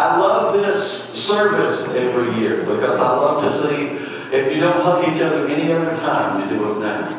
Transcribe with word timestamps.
I 0.00 0.16
love 0.16 0.54
this 0.54 1.10
service 1.12 1.82
every 1.82 2.40
year 2.40 2.64
because 2.64 2.98
I 2.98 3.16
love 3.16 3.44
to 3.44 3.52
see 3.52 4.10
if 4.34 4.50
you 4.50 4.58
don't 4.58 4.80
hug 4.80 5.04
each 5.04 5.20
other 5.20 5.46
any 5.46 5.70
other 5.70 5.94
time, 5.98 6.40
you 6.40 6.56
do 6.56 6.72
it 6.72 6.78
now. 6.80 7.18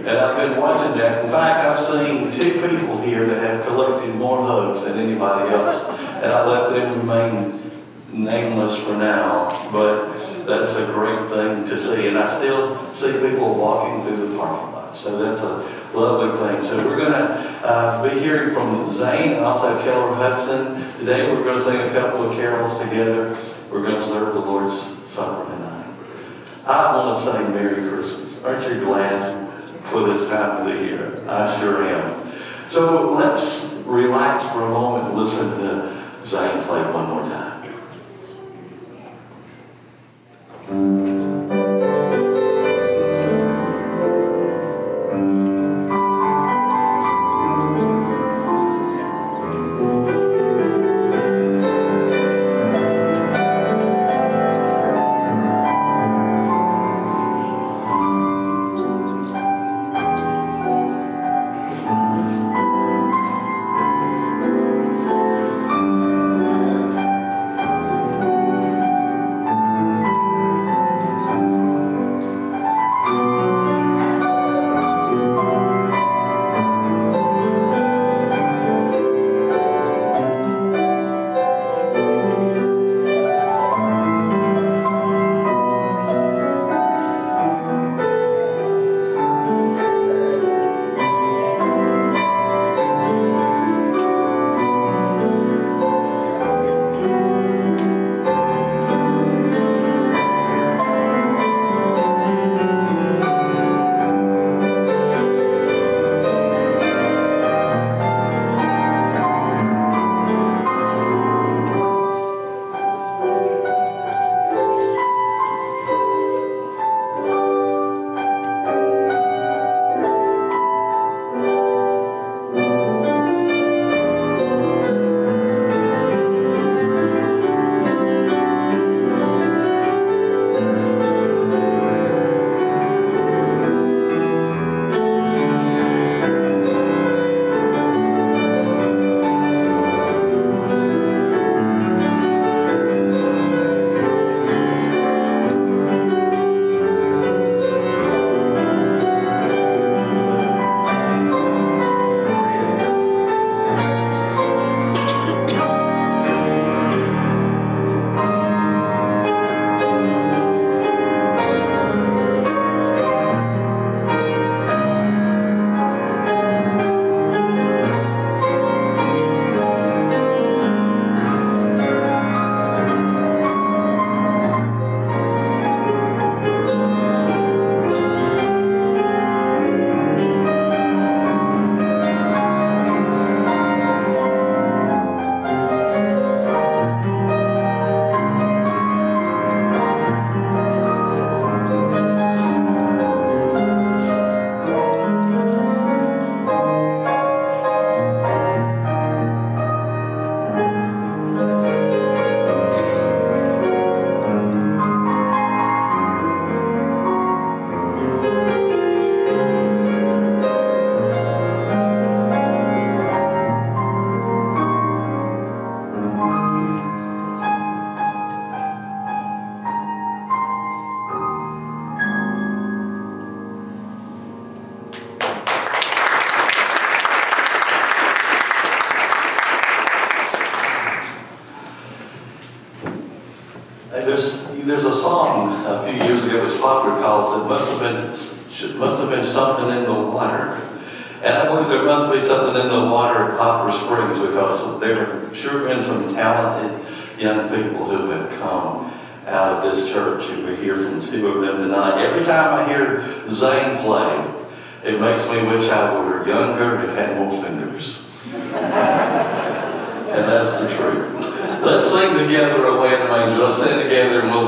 And 0.00 0.10
I've 0.10 0.36
been 0.36 0.60
watching 0.60 0.96
that. 0.98 1.24
In 1.24 1.30
fact, 1.32 1.66
I've 1.66 1.80
seen 1.80 2.30
two 2.30 2.68
people 2.68 3.02
here 3.02 3.26
that 3.26 3.42
have 3.42 3.66
collected 3.66 4.14
more 4.14 4.46
hugs 4.46 4.84
than 4.84 4.96
anybody 4.96 5.52
else. 5.52 5.82
And 6.22 6.32
I 6.32 6.46
let 6.46 6.70
them 6.70 7.00
remain 7.00 7.82
nameless 8.12 8.76
for 8.76 8.92
now. 8.92 9.68
But 9.72 10.46
that's 10.46 10.76
a 10.76 10.86
great 10.86 11.28
thing 11.30 11.64
to 11.64 11.80
see. 11.80 12.06
And 12.06 12.16
I 12.16 12.28
still 12.28 12.94
see 12.94 13.12
people 13.12 13.56
walking 13.56 14.04
through 14.04 14.28
the 14.28 14.38
parking 14.38 14.72
lot. 14.72 14.79
So 14.94 15.22
that's 15.22 15.40
a 15.40 15.96
lovely 15.96 16.30
thing. 16.38 16.62
So 16.64 16.76
we're 16.84 16.96
going 16.96 17.12
to 17.12 17.66
uh, 17.66 18.08
be 18.08 18.20
hearing 18.20 18.54
from 18.54 18.90
Zane 18.92 19.32
and 19.32 19.44
also 19.44 19.80
Keller 19.82 20.14
Hudson. 20.14 20.98
Today 20.98 21.30
we're 21.30 21.44
going 21.44 21.58
to 21.58 21.64
sing 21.64 21.80
a 21.80 21.92
couple 21.92 22.28
of 22.28 22.36
carols 22.36 22.78
together. 22.78 23.36
We're 23.70 23.82
going 23.82 23.94
to 23.94 24.00
observe 24.00 24.34
the 24.34 24.40
Lord's 24.40 24.80
Supper 25.08 25.50
tonight. 25.50 25.86
I 26.66 26.96
want 26.96 27.18
to 27.18 27.24
say 27.24 27.48
Merry 27.48 27.88
Christmas. 27.88 28.42
Aren't 28.42 28.68
you 28.68 28.80
glad 28.80 29.48
for 29.84 30.06
this 30.06 30.28
time 30.28 30.60
of 30.60 30.66
the 30.66 30.84
year? 30.84 31.22
I 31.28 31.58
sure 31.60 31.84
am. 31.84 32.32
So 32.68 33.12
let's 33.12 33.64
relax 33.84 34.48
for 34.52 34.62
a 34.62 34.68
moment 34.68 35.08
and 35.08 35.18
listen 35.18 35.50
to 35.50 36.22
Zane 36.24 36.62
play 36.64 36.82
one 36.92 37.08
more 37.08 37.22
time. 37.22 37.50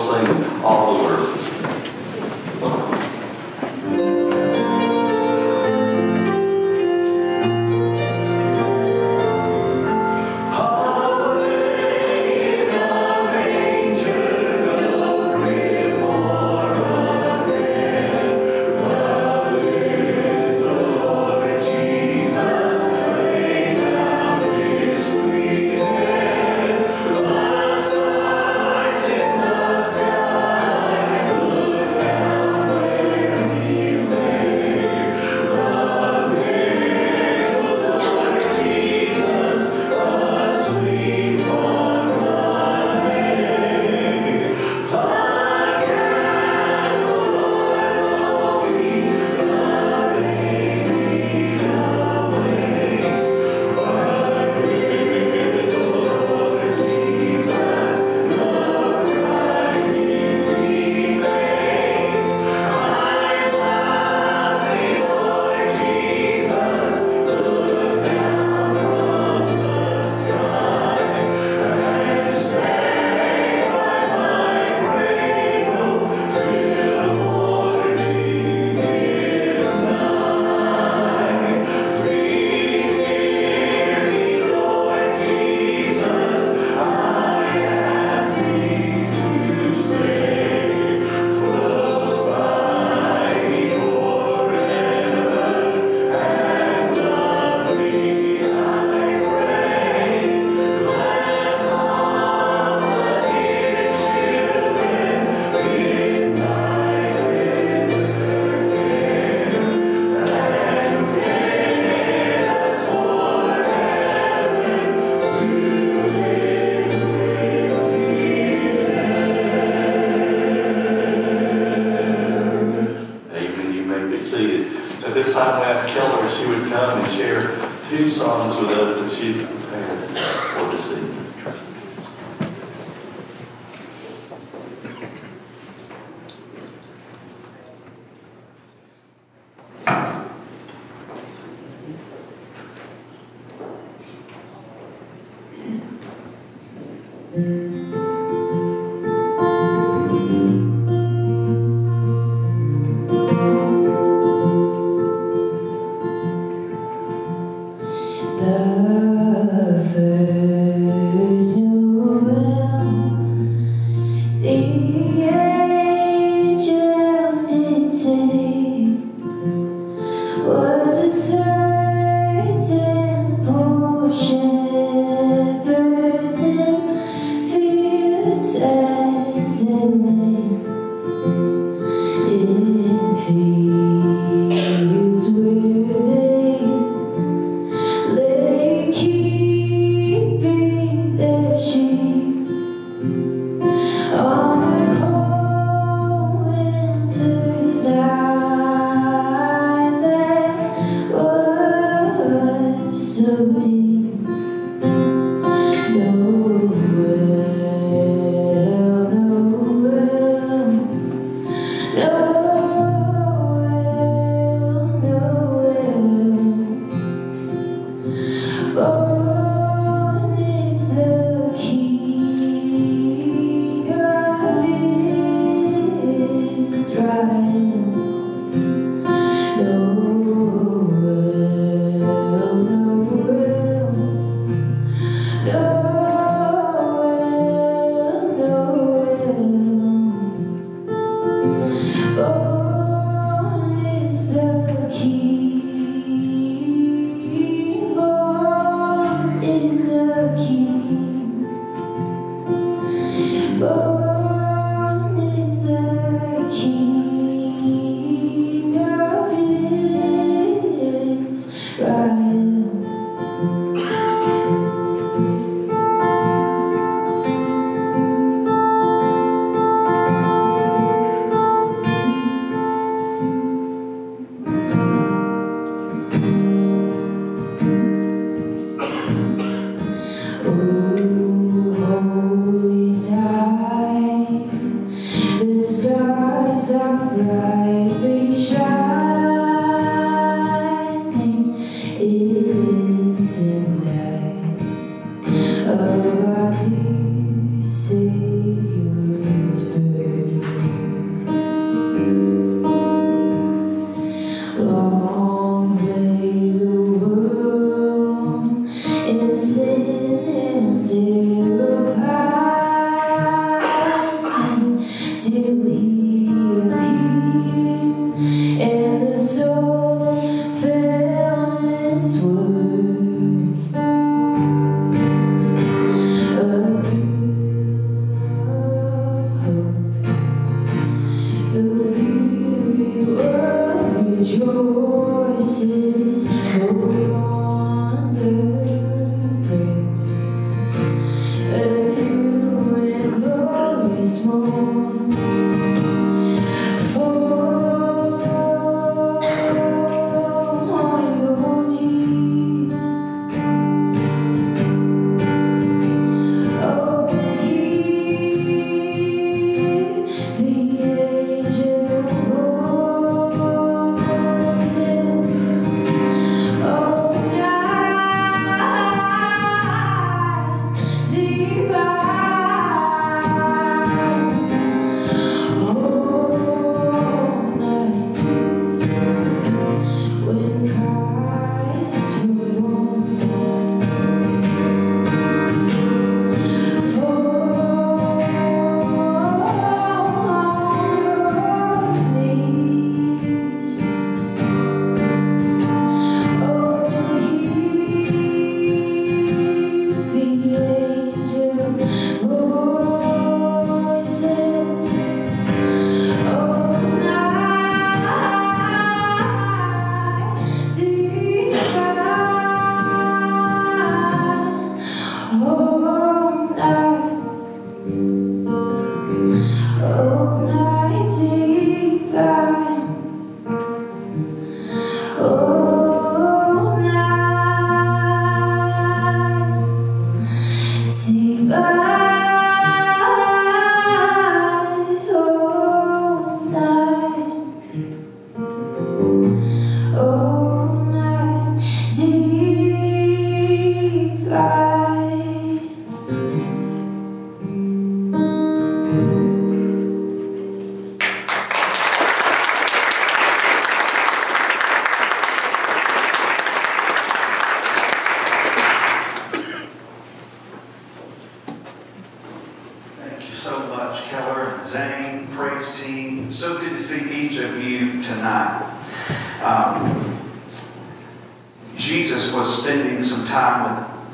sing 0.03 0.27
all 0.65 0.99
the 0.99 1.05
words. 1.05 1.42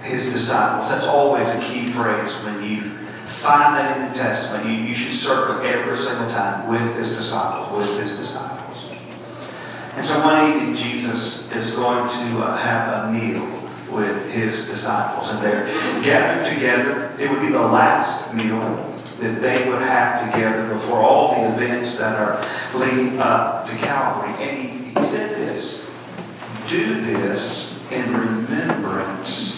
his 0.08 0.26
disciples. 0.26 0.90
That's 0.90 1.06
always 1.06 1.48
a 1.50 1.60
key 1.60 1.90
phrase 1.90 2.34
when 2.44 2.62
you 2.62 2.90
find 3.26 3.76
that 3.76 3.98
in 3.98 4.08
the 4.08 4.18
Testament. 4.18 4.64
You, 4.66 4.72
you 4.72 4.94
should 4.94 5.12
circle 5.12 5.64
every 5.66 5.98
single 5.98 6.28
time 6.28 6.68
with 6.68 6.96
his 6.96 7.16
disciples, 7.16 7.70
with 7.76 8.00
his 8.00 8.18
disciples. 8.18 8.84
And 9.94 10.06
so 10.06 10.20
one 10.24 10.52
evening, 10.52 10.76
Jesus 10.76 11.50
is 11.52 11.72
going 11.72 12.08
to 12.08 12.38
uh, 12.38 12.56
have 12.56 13.04
a 13.04 13.12
meal 13.12 13.44
with 13.90 14.32
his 14.32 14.66
disciples, 14.66 15.30
and 15.30 15.42
they're 15.42 15.66
gathered 16.02 16.46
together. 16.54 17.12
It 17.18 17.30
would 17.30 17.40
be 17.40 17.50
the 17.50 17.58
last 17.58 18.32
meal 18.32 18.84
that 19.20 19.42
they 19.42 19.68
would 19.68 19.82
have 19.82 20.32
together 20.32 20.72
before 20.72 20.98
all 20.98 21.34
the 21.34 21.52
events 21.52 21.96
that 21.96 22.16
are 22.16 22.40
leading 22.78 23.18
up 23.18 23.66
to 23.66 23.74
Calvary. 23.76 24.30
And 24.40 24.56
he, 24.56 24.90
he 24.90 25.02
said 25.02 25.30
this 25.36 25.84
do 26.68 27.00
this 27.00 27.74
in 27.90 28.12
remembrance 28.12 29.57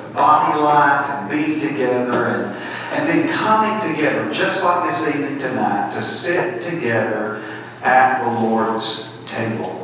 body 0.13 0.59
life 0.59 1.09
and 1.09 1.29
being 1.29 1.59
together 1.59 2.27
and, 2.27 2.57
and 2.93 3.09
then 3.09 3.29
coming 3.31 3.95
together, 3.95 4.31
just 4.33 4.63
like 4.63 4.89
this 4.89 5.07
evening 5.07 5.39
tonight, 5.39 5.91
to 5.91 6.03
sit 6.03 6.61
together 6.61 7.41
at 7.81 8.23
the 8.23 8.41
Lord's 8.41 9.07
table. 9.25 9.81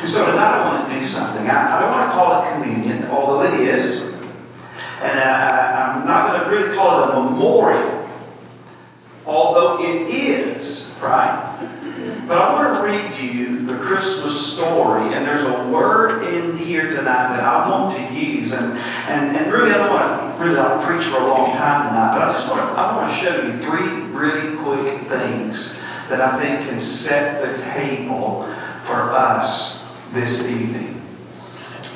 And 0.00 0.08
so 0.08 0.26
tonight 0.26 0.54
I 0.54 0.74
want 0.74 0.88
to 0.88 0.98
do 0.98 1.04
something. 1.06 1.48
I, 1.48 1.76
I 1.76 1.80
don't 1.80 1.90
want 1.90 2.10
to 2.10 2.16
call 2.16 2.42
it 2.42 2.52
communion, 2.52 3.06
although 3.06 3.42
it 3.42 3.60
is. 3.60 4.02
And 5.00 5.18
uh, 5.18 5.22
I, 5.22 5.96
am 5.96 6.06
not 6.06 6.28
going 6.28 6.44
to 6.44 6.50
really 6.50 6.74
call 6.76 7.04
it 7.04 7.14
a 7.14 7.22
memorial, 7.22 8.08
although 9.26 9.82
it 9.82 10.10
is, 10.10 10.94
right? 11.02 11.43
But 12.26 12.38
I 12.38 12.52
want 12.52 12.76
to 12.76 12.82
read 12.82 13.16
you 13.18 13.66
the 13.66 13.76
Christmas 13.76 14.54
story, 14.54 15.14
and 15.14 15.26
there's 15.26 15.44
a 15.44 15.68
word 15.68 16.24
in 16.24 16.56
here 16.56 16.88
tonight 16.90 17.36
that 17.36 17.44
I 17.44 17.68
want 17.68 17.96
to 17.96 18.14
use. 18.14 18.52
And, 18.52 18.72
and, 19.08 19.36
and 19.36 19.52
really, 19.52 19.72
I 19.72 19.78
don't 19.78 19.90
want 19.90 20.38
to 20.38 20.44
really 20.44 20.56
like 20.56 20.84
preach 20.84 21.04
for 21.04 21.16
a 21.16 21.26
long 21.26 21.52
time 21.52 21.88
tonight, 21.88 22.14
but 22.14 22.28
I 22.28 22.32
just 22.32 22.48
want 22.48 22.60
to, 22.60 22.66
I 22.78 22.96
want 22.96 23.10
to 23.10 23.16
show 23.16 23.42
you 23.42 23.52
three 23.52 24.02
really 24.12 24.56
quick 24.56 25.02
things 25.02 25.78
that 26.08 26.20
I 26.20 26.40
think 26.40 26.68
can 26.68 26.80
set 26.80 27.42
the 27.42 27.62
table 27.62 28.42
for 28.84 29.12
us 29.12 29.82
this 30.12 30.50
evening. 30.50 31.02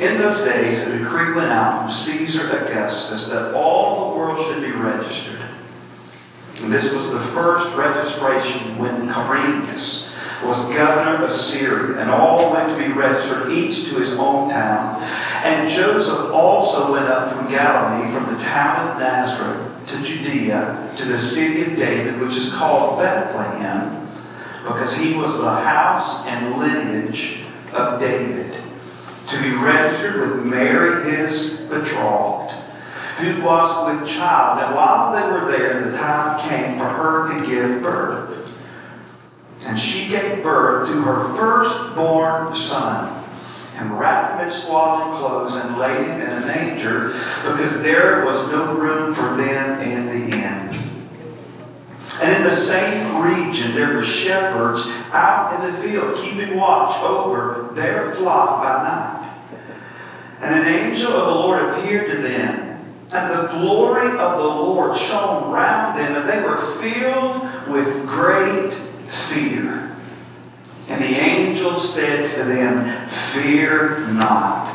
In 0.01 0.19
those 0.19 0.47
days, 0.47 0.81
a 0.81 0.99
decree 0.99 1.35
went 1.35 1.51
out 1.51 1.83
from 1.83 1.93
Caesar 1.93 2.51
Augustus 2.51 3.27
that 3.29 3.55
all 3.55 4.11
the 4.11 4.17
world 4.17 4.39
should 4.47 4.63
be 4.63 4.71
registered. 4.73 5.38
And 6.63 6.73
this 6.73 6.93
was 6.93 7.13
the 7.13 7.21
first 7.21 7.75
registration 7.77 8.79
when 8.79 9.09
Quirinius 9.09 10.09
was 10.45 10.65
governor 10.67 11.25
of 11.25 11.33
Syria, 11.33 11.99
and 11.99 12.11
all 12.11 12.53
went 12.53 12.71
to 12.71 12.77
be 12.77 12.93
registered, 12.93 13.51
each 13.51 13.89
to 13.91 13.97
his 13.97 14.13
own 14.13 14.49
town. 14.51 15.03
And 15.43 15.69
Joseph 15.69 16.31
also 16.33 16.93
went 16.93 17.07
up 17.07 17.33
from 17.33 17.49
Galilee, 17.49 18.13
from 18.13 18.33
the 18.33 18.41
town 18.41 18.89
of 18.89 19.01
Nazareth 19.01 19.87
to 19.89 20.03
Judea, 20.03 20.95
to 20.97 21.05
the 21.07 21.19
city 21.19 21.63
of 21.63 21.79
David, 21.79 22.21
which 22.21 22.37
is 22.37 22.53
called 22.53 23.01
Bethlehem, 23.01 24.09
because 24.63 24.95
he 24.95 25.15
was 25.15 25.39
the 25.39 25.51
house 25.51 26.25
and 26.27 26.57
lineage 26.57 27.41
of 27.73 28.01
David 28.01 28.63
to 29.29 29.43
be 29.43 29.51
registered 29.53 30.21
with 30.21 30.47
Mary, 30.47 31.11
his 31.11 31.61
betrothed, 31.69 32.55
who 33.19 33.43
was 33.43 34.01
with 34.01 34.09
child. 34.09 34.63
And 34.63 34.75
while 34.75 35.13
they 35.13 35.23
were 35.31 35.51
there, 35.51 35.83
the 35.83 35.97
time 35.97 36.39
came 36.41 36.79
for 36.79 36.87
her 36.87 37.35
to 37.35 37.47
give 37.47 37.83
birth. 37.83 38.55
And 39.67 39.79
she 39.79 40.09
gave 40.09 40.43
birth 40.43 40.89
to 40.89 41.03
her 41.03 41.37
firstborn 41.37 42.57
son 42.57 43.25
and 43.77 43.99
wrapped 43.99 44.35
him 44.35 44.47
in 44.47 44.53
swaddling 44.53 45.19
clothes 45.19 45.55
and 45.55 45.79
laid 45.79 46.07
him 46.07 46.21
in 46.21 46.43
a 46.43 46.47
manger 46.47 47.09
because 47.45 47.83
there 47.83 48.25
was 48.25 48.47
no 48.49 48.75
room 48.75 49.15
for 49.15 49.37
them 49.37 49.81
in 49.81 50.07
the 50.07 50.37
inn. 50.37 50.69
And 52.21 52.37
in 52.37 52.43
the 52.43 52.51
same 52.51 53.23
region, 53.23 53.75
there 53.75 53.95
were 53.95 54.05
shepherds 54.05 54.87
out 55.13 55.55
in 55.55 55.73
the 55.73 55.79
field 55.81 56.17
keeping 56.17 56.57
watch 56.57 56.99
over 57.01 57.71
their 57.75 58.11
flock 58.11 58.63
by 58.63 58.83
night. 58.83 59.19
And 60.41 60.55
an 60.55 60.67
angel 60.67 61.13
of 61.13 61.27
the 61.27 61.35
Lord 61.35 61.63
appeared 61.63 62.11
to 62.11 62.17
them, 62.17 62.38
and 63.19 63.33
the 63.33 63.49
glory 63.49 64.11
of 64.11 64.39
the 64.39 64.45
Lord 64.45 64.97
shone 64.97 65.53
round 65.53 65.99
them, 65.99 66.17
and 66.17 66.29
they 66.29 66.43
were 66.43 66.61
filled 66.81 67.43
with 67.69 68.07
great 68.07 68.75
fear. 69.11 69.97
And 70.89 71.03
the 71.03 71.19
angel 71.19 71.79
said 71.79 72.29
to 72.35 72.45
them, 72.45 73.09
Fear 73.09 74.09
not. 74.09 74.75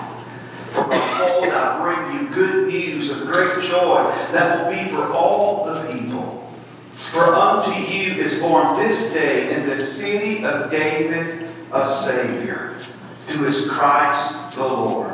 For 0.72 0.88
behold, 0.88 1.48
I 1.48 1.80
bring 1.82 2.22
you 2.22 2.34
good 2.34 2.68
news 2.68 3.10
of 3.10 3.28
great 3.28 3.62
joy 3.64 4.04
that 4.32 4.66
will 4.66 4.72
be 4.72 4.90
for 4.92 5.12
all 5.12 5.66
the 5.66 5.92
people. 5.92 6.52
For 6.96 7.36
unto 7.36 7.72
you 7.72 8.14
is 8.14 8.40
born 8.40 8.78
this 8.78 9.12
day 9.14 9.56
in 9.56 9.68
the 9.68 9.78
city 9.78 10.44
of 10.46 10.72
David 10.72 11.50
a 11.72 11.88
Savior, 11.88 12.76
who 13.28 13.46
is 13.46 13.70
Christ 13.70 14.56
the 14.56 14.68
Lord. 14.68 15.13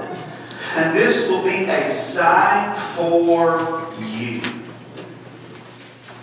And 0.80 0.96
this 0.96 1.28
will 1.28 1.44
be 1.44 1.66
a 1.66 1.92
sign 1.92 2.74
for 2.74 3.86
you. 4.00 4.42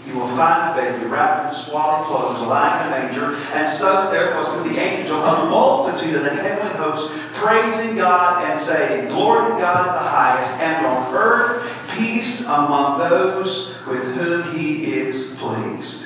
You 0.06 0.18
will 0.18 0.28
find 0.28 0.72
a 0.72 0.82
baby 0.82 1.04
wrapped 1.04 1.48
in 1.48 1.54
swaddling 1.54 2.06
clothes, 2.06 2.40
lying 2.40 2.80
in 2.80 2.86
a 2.86 2.90
manger. 2.90 3.36
And 3.52 3.68
so 3.68 4.10
there 4.10 4.34
was 4.34 4.50
with 4.54 4.72
the 4.72 4.80
angel 4.80 5.22
a 5.22 5.50
multitude 5.50 6.14
of 6.14 6.24
the 6.24 6.30
heavenly 6.30 6.72
hosts 6.72 7.12
praising 7.34 7.96
God 7.96 8.48
and 8.48 8.58
saying, 8.58 9.08
Glory 9.08 9.44
to 9.44 9.58
God 9.58 9.88
in 9.88 9.92
the 9.92 10.08
highest, 10.08 10.52
and 10.54 10.86
on 10.86 11.14
earth 11.14 11.88
peace 11.94 12.40
among 12.46 12.98
those 12.98 13.74
with 13.86 14.04
whom 14.14 14.56
he 14.56 14.84
is 14.84 15.34
pleased. 15.36 16.05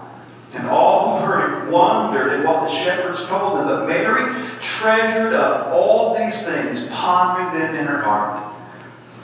And 0.53 0.67
all 0.67 1.19
who 1.19 1.25
heard 1.25 1.67
it 1.67 1.71
wondered 1.71 2.33
at 2.33 2.45
what 2.45 2.69
the 2.69 2.75
shepherds 2.75 3.25
told 3.25 3.57
them. 3.57 3.67
But 3.67 3.87
Mary 3.87 4.33
treasured 4.59 5.33
up 5.33 5.67
all 5.71 6.17
these 6.17 6.43
things, 6.43 6.83
pondering 6.89 7.59
them 7.59 7.75
in 7.75 7.85
her 7.85 8.01
heart. 8.01 8.53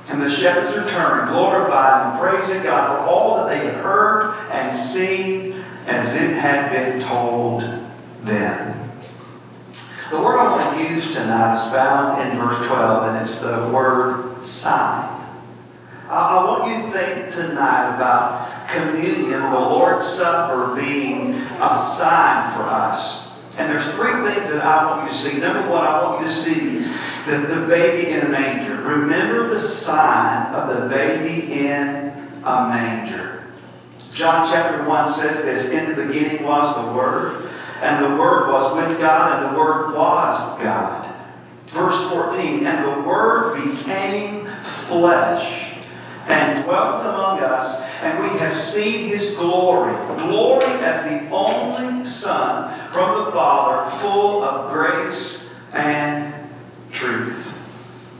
And 0.09 0.21
the 0.21 0.29
shepherds 0.29 0.77
returned, 0.77 1.29
glorifying 1.29 2.11
and 2.11 2.19
praising 2.19 2.63
God 2.63 2.87
for 2.87 3.11
all 3.11 3.35
that 3.37 3.49
they 3.49 3.65
had 3.65 3.75
heard 3.75 4.35
and 4.51 4.77
seen 4.77 5.61
as 5.85 6.15
it 6.15 6.31
had 6.31 6.71
been 6.71 7.01
told 7.01 7.61
them. 8.23 8.89
The 10.09 10.21
word 10.21 10.39
I 10.39 10.49
want 10.49 10.77
to 10.77 10.93
use 10.93 11.13
tonight 11.13 11.55
is 11.55 11.69
found 11.69 12.31
in 12.31 12.37
verse 12.37 12.65
12, 12.65 13.09
and 13.09 13.17
it's 13.21 13.39
the 13.39 13.69
word 13.73 14.45
sign. 14.45 15.16
I 16.09 16.43
want 16.45 16.71
you 16.71 16.81
to 16.81 16.91
think 16.91 17.29
tonight 17.29 17.95
about 17.95 18.69
communion, 18.69 19.51
the 19.51 19.59
Lord's 19.59 20.05
Supper 20.05 20.73
being 20.73 21.33
a 21.33 21.75
sign 21.75 22.49
for 22.53 22.63
us. 22.63 23.27
And 23.57 23.69
there's 23.71 23.89
three 23.93 24.13
things 24.29 24.51
that 24.51 24.63
I 24.63 24.85
want 24.85 25.03
you 25.03 25.07
to 25.09 25.13
see. 25.13 25.39
Number 25.39 25.69
one, 25.69 25.83
I 25.85 26.01
want 26.03 26.21
you 26.21 26.27
to 26.27 26.33
see 26.33 26.79
the, 27.29 27.39
the 27.39 27.67
baby 27.67 28.11
in 28.11 28.21
a 28.25 28.29
manger. 28.29 28.75
Remember 28.75 29.49
the 29.49 29.59
sign 29.59 30.53
of 30.53 30.73
the 30.73 30.87
baby 30.87 31.65
in 31.65 32.29
a 32.45 32.69
manger. 32.69 33.43
John 34.11 34.47
chapter 34.49 34.87
1 34.87 35.11
says 35.11 35.41
this 35.43 35.69
In 35.69 35.89
the 35.89 36.05
beginning 36.05 36.43
was 36.43 36.73
the 36.75 36.93
Word, 36.93 37.49
and 37.81 38.05
the 38.05 38.15
Word 38.15 38.49
was 38.49 38.73
with 38.75 38.99
God, 38.99 39.43
and 39.43 39.53
the 39.53 39.59
Word 39.59 39.93
was 39.93 40.63
God. 40.63 41.13
Verse 41.67 42.09
14, 42.09 42.65
and 42.65 42.85
the 42.85 43.07
Word 43.07 43.61
became 43.61 44.45
flesh 44.45 45.66
and 46.27 46.63
dwelt 46.63 47.01
among 47.01 47.39
us, 47.39 47.81
and 48.01 48.21
we 48.21 48.29
have 48.39 48.55
seen 48.55 49.05
his 49.05 49.35
glory. 49.35 49.95
Glory 50.17 50.65
as 50.65 51.03
the 51.03 51.29
only 51.29 52.05
Son 52.05 52.73
from 52.91 53.25
the 53.25 53.31
Father, 53.31 53.89
full 53.89 54.43
of 54.43 54.71
grace 54.71 55.49
and 55.73 56.33
truth. 56.91 57.53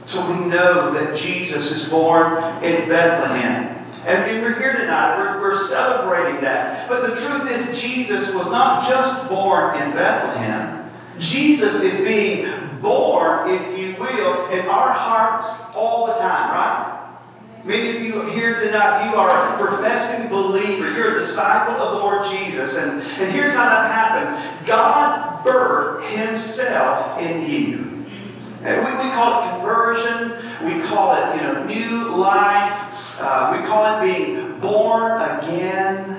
So 0.06 0.26
we 0.30 0.46
know 0.46 0.90
that 0.92 1.16
Jesus 1.16 1.70
is 1.70 1.88
born 1.88 2.42
in 2.64 2.88
Bethlehem. 2.88 3.74
And 4.06 4.42
we're 4.42 4.58
here 4.58 4.72
tonight, 4.72 5.18
we're, 5.18 5.42
we're 5.42 5.58
celebrating 5.58 6.40
that. 6.40 6.88
But 6.88 7.02
the 7.02 7.14
truth 7.14 7.50
is, 7.50 7.78
Jesus 7.78 8.34
was 8.34 8.50
not 8.50 8.88
just 8.88 9.28
born 9.28 9.76
in 9.82 9.90
Bethlehem. 9.90 10.90
Jesus 11.18 11.80
is 11.82 11.98
being 11.98 12.46
born, 12.80 13.50
if 13.50 13.78
you 13.78 14.00
will, 14.00 14.48
in 14.48 14.66
our 14.66 14.92
hearts 14.92 15.60
all 15.74 16.06
the 16.06 16.14
time, 16.14 16.50
right? 16.52 16.97
Many 17.64 17.96
of 17.96 18.02
you 18.02 18.26
here 18.28 18.60
tonight, 18.60 19.10
you 19.10 19.16
are 19.16 19.54
a 19.54 19.58
professing 19.58 20.28
believer. 20.28 20.92
You're 20.92 21.16
a 21.16 21.18
disciple 21.18 21.74
of 21.74 21.92
the 21.92 21.98
Lord 21.98 22.26
Jesus. 22.26 22.76
And, 22.76 23.00
and 23.02 23.32
here's 23.32 23.54
how 23.54 23.68
that 23.68 23.90
happened 23.90 24.66
God 24.66 25.44
birthed 25.44 26.08
Himself 26.08 27.20
in 27.20 27.50
you. 27.50 28.06
And 28.62 28.84
we, 28.84 29.08
we 29.08 29.12
call 29.12 29.42
it 29.42 29.50
conversion. 29.50 30.32
We 30.64 30.82
call 30.86 31.14
it, 31.14 31.36
you 31.36 31.42
know, 31.42 31.64
new 31.64 32.16
life. 32.16 33.20
Uh, 33.20 33.58
we 33.58 33.66
call 33.66 33.84
it 33.84 34.02
being 34.02 34.60
born 34.60 35.20
again. 35.20 36.17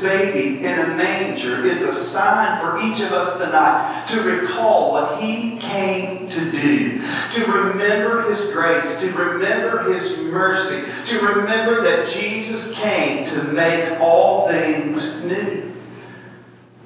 Baby 0.00 0.64
in 0.64 0.78
a 0.78 0.88
manger 0.96 1.64
is 1.64 1.82
a 1.82 1.92
sign 1.92 2.60
for 2.60 2.78
each 2.78 3.00
of 3.00 3.12
us 3.12 3.36
tonight 3.36 4.06
to 4.10 4.22
recall 4.22 4.92
what 4.92 5.20
He 5.20 5.58
came 5.58 6.28
to 6.28 6.50
do, 6.50 7.00
to 7.32 7.44
remember 7.44 8.30
His 8.30 8.44
grace, 8.46 9.00
to 9.00 9.10
remember 9.12 9.92
His 9.92 10.18
mercy, 10.18 10.84
to 11.06 11.26
remember 11.26 11.82
that 11.82 12.08
Jesus 12.08 12.72
came 12.74 13.24
to 13.26 13.42
make 13.44 14.00
all 14.00 14.48
things 14.48 15.24
new. 15.24 15.72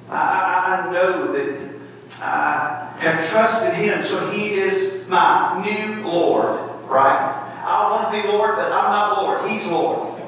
I, 0.09 0.87
I 0.87 0.91
know 0.91 1.31
that 1.33 1.69
I 2.19 2.93
have 2.99 3.27
trusted 3.29 3.73
Him, 3.73 4.03
so 4.03 4.29
He 4.31 4.53
is 4.53 5.07
my 5.07 5.61
new 5.63 6.03
Lord, 6.07 6.59
right? 6.87 7.39
I 7.65 7.91
want 7.91 8.13
to 8.13 8.21
be 8.21 8.27
Lord, 8.27 8.55
but 8.55 8.71
I'm 8.71 8.91
not 8.91 9.21
Lord. 9.21 9.49
He's 9.49 9.67
Lord. 9.67 10.22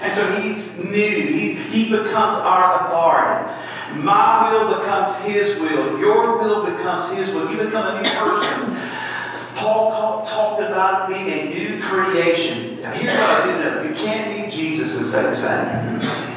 And 0.00 0.16
so 0.16 0.40
he's 0.40 0.78
new. 0.78 0.92
He, 0.92 1.54
he 1.54 1.90
becomes 1.90 2.38
our 2.38 2.86
authority. 2.86 3.52
My 4.02 4.50
will 4.50 4.78
becomes 4.78 5.16
his 5.18 5.58
will. 5.60 5.98
Your 5.98 6.38
will 6.38 6.64
becomes 6.64 7.10
his 7.10 7.34
will. 7.34 7.50
You 7.50 7.64
become 7.64 7.96
a 7.96 8.02
new 8.02 8.08
person. 8.08 8.76
Paul 9.56 10.24
talked 10.26 10.62
about 10.62 11.10
it 11.10 11.14
being 11.14 11.28
a 11.28 11.54
new 11.54 11.82
creation. 11.82 12.76
Here's 12.76 13.18
what 13.18 13.30
I 13.30 13.44
do 13.44 13.58
know. 13.62 13.82
You 13.82 13.94
can't 13.94 14.30
meet 14.30 14.50
Jesus 14.50 14.96
and 14.96 15.04
stay 15.04 15.22
the 15.22 15.36
same. 15.36 16.29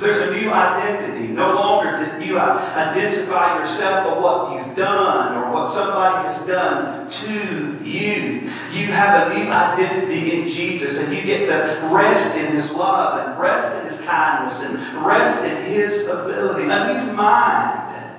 There's 0.00 0.20
a 0.20 0.40
new 0.40 0.52
identity. 0.52 1.32
No 1.32 1.54
longer 1.54 2.18
do 2.18 2.26
you 2.26 2.38
identify 2.38 3.58
yourself 3.58 4.06
by 4.06 4.20
what 4.20 4.52
you've 4.52 4.76
done 4.76 5.36
or 5.38 5.52
what 5.52 5.72
somebody 5.72 6.26
has 6.26 6.46
done 6.46 7.10
to 7.10 7.84
you. 7.84 8.48
You 8.70 8.86
have 8.92 9.30
a 9.30 9.34
new 9.34 9.50
identity 9.50 10.40
in 10.40 10.48
Jesus, 10.48 11.02
and 11.02 11.14
you 11.14 11.22
get 11.22 11.46
to 11.46 11.88
rest 11.92 12.36
in 12.36 12.52
His 12.52 12.72
love 12.72 13.26
and 13.26 13.40
rest 13.40 13.72
in 13.80 13.86
His 13.86 14.00
kindness 14.06 14.64
and 14.64 14.78
rest 15.04 15.42
in 15.42 15.56
His 15.64 16.06
ability. 16.06 16.64
A 16.64 17.04
new 17.04 17.12
mind. 17.12 18.16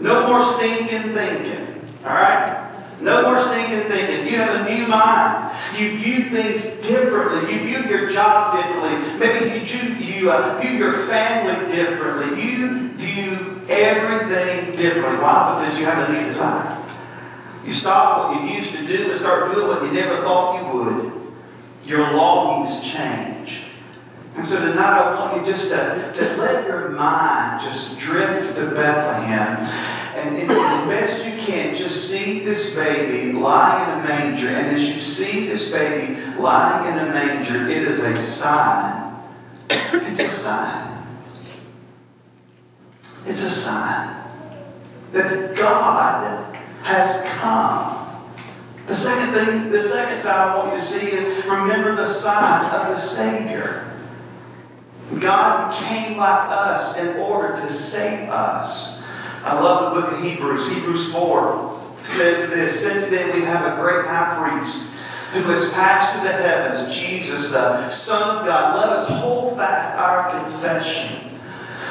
No 0.00 0.26
more 0.28 0.44
stinking 0.44 1.14
thinking. 1.14 1.90
All 2.04 2.10
right? 2.10 2.63
No 3.00 3.22
more 3.22 3.40
stinking 3.40 3.90
thinking. 3.90 4.26
You 4.26 4.38
have 4.38 4.66
a 4.66 4.70
new 4.70 4.86
mind. 4.88 5.54
You 5.78 5.96
view 5.96 6.30
things 6.30 6.68
differently. 6.86 7.52
You 7.52 7.60
view 7.60 7.90
your 7.90 8.08
job 8.08 8.56
differently. 8.56 9.18
Maybe 9.18 9.60
you, 9.60 9.94
you 9.94 10.30
uh, 10.30 10.58
view 10.60 10.70
your 10.70 10.92
family 10.92 11.74
differently. 11.74 12.42
You 12.42 12.88
view 12.90 13.60
everything 13.68 14.76
differently. 14.76 15.18
Why? 15.18 15.60
Because 15.60 15.78
you 15.78 15.86
have 15.86 16.08
a 16.08 16.12
new 16.12 16.24
desire. 16.24 16.82
You 17.64 17.72
stop 17.72 18.30
what 18.30 18.42
you 18.42 18.56
used 18.56 18.72
to 18.74 18.86
do 18.86 19.10
and 19.10 19.18
start 19.18 19.54
doing 19.54 19.68
what 19.68 19.82
you 19.82 19.92
never 19.92 20.22
thought 20.22 20.60
you 20.60 20.78
would. 20.78 21.12
Your 21.84 22.14
longings 22.14 22.80
change. 22.80 23.64
And 24.36 24.44
so 24.44 24.58
tonight 24.58 24.98
I 24.98 25.14
want 25.14 25.36
you 25.36 25.52
just 25.52 25.70
to, 25.70 26.12
to 26.12 26.36
let 26.36 26.66
your 26.66 26.90
mind 26.90 27.62
just 27.62 27.98
drift 27.98 28.56
to 28.56 28.66
Bethlehem 28.70 29.64
best 31.04 31.26
you 31.26 31.36
can, 31.38 31.74
just 31.74 32.08
see 32.08 32.40
this 32.40 32.74
baby 32.74 33.32
lying 33.32 33.92
in 33.92 34.04
a 34.04 34.08
manger. 34.08 34.48
And 34.48 34.68
as 34.68 34.90
you 34.90 35.00
see 35.00 35.46
this 35.46 35.70
baby 35.70 36.18
lying 36.38 36.92
in 36.92 36.98
a 36.98 37.12
manger, 37.12 37.68
it 37.68 37.82
is 37.82 38.02
a 38.02 38.18
sign. 38.20 39.14
It's 39.68 40.20
a 40.20 40.28
sign. 40.28 41.06
It's 43.26 43.44
a 43.44 43.50
sign 43.50 44.16
that 45.12 45.54
God 45.54 46.56
has 46.82 47.22
come. 47.38 48.24
The 48.86 48.94
second 48.94 49.34
thing, 49.34 49.70
the 49.70 49.82
second 49.82 50.18
sign 50.18 50.48
I 50.48 50.56
want 50.56 50.72
you 50.72 50.78
to 50.78 50.82
see 50.82 51.06
is 51.06 51.44
remember 51.44 51.96
the 51.96 52.08
sign 52.08 52.74
of 52.74 52.94
the 52.94 52.98
Savior. 52.98 53.90
God 55.20 55.70
became 55.70 56.16
like 56.16 56.48
us 56.48 56.98
in 56.98 57.18
order 57.18 57.54
to 57.54 57.72
save 57.72 58.30
us. 58.30 59.03
I 59.44 59.60
love 59.60 59.94
the 59.94 60.00
book 60.00 60.12
of 60.12 60.22
Hebrews. 60.24 60.72
Hebrews 60.72 61.12
4 61.12 61.96
says 61.96 62.48
this 62.48 62.82
Since 62.82 63.08
then 63.08 63.34
we 63.34 63.42
have 63.42 63.70
a 63.70 63.80
great 63.80 64.06
high 64.06 64.38
priest 64.40 64.88
who 65.34 65.42
has 65.50 65.70
passed 65.74 66.14
through 66.14 66.26
the 66.26 66.32
heavens, 66.32 66.96
Jesus, 66.96 67.50
the 67.50 67.90
Son 67.90 68.38
of 68.38 68.46
God. 68.46 68.76
Let 68.76 68.88
us 68.88 69.06
hold 69.06 69.58
fast 69.58 69.92
our 69.98 70.30
confession. 70.30 71.28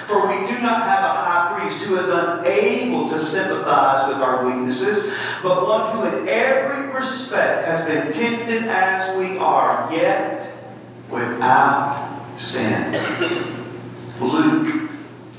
For 0.07 0.27
we 0.27 0.47
do 0.47 0.61
not 0.63 0.83
have 0.83 1.03
a 1.03 1.13
high 1.13 1.59
priest 1.59 1.83
who 1.83 1.97
is 1.97 2.09
unable 2.09 3.07
to 3.09 3.19
sympathize 3.19 4.07
with 4.07 4.17
our 4.17 4.45
weaknesses, 4.45 5.13
but 5.43 5.67
one 5.67 5.95
who 5.95 6.05
in 6.05 6.27
every 6.27 6.91
respect 6.91 7.67
has 7.67 7.85
been 7.85 8.11
tempted 8.11 8.63
as 8.63 9.15
we 9.15 9.37
are, 9.37 9.87
yet 9.93 10.51
without 11.11 12.19
sin. 12.37 12.93
Luke 14.19 14.89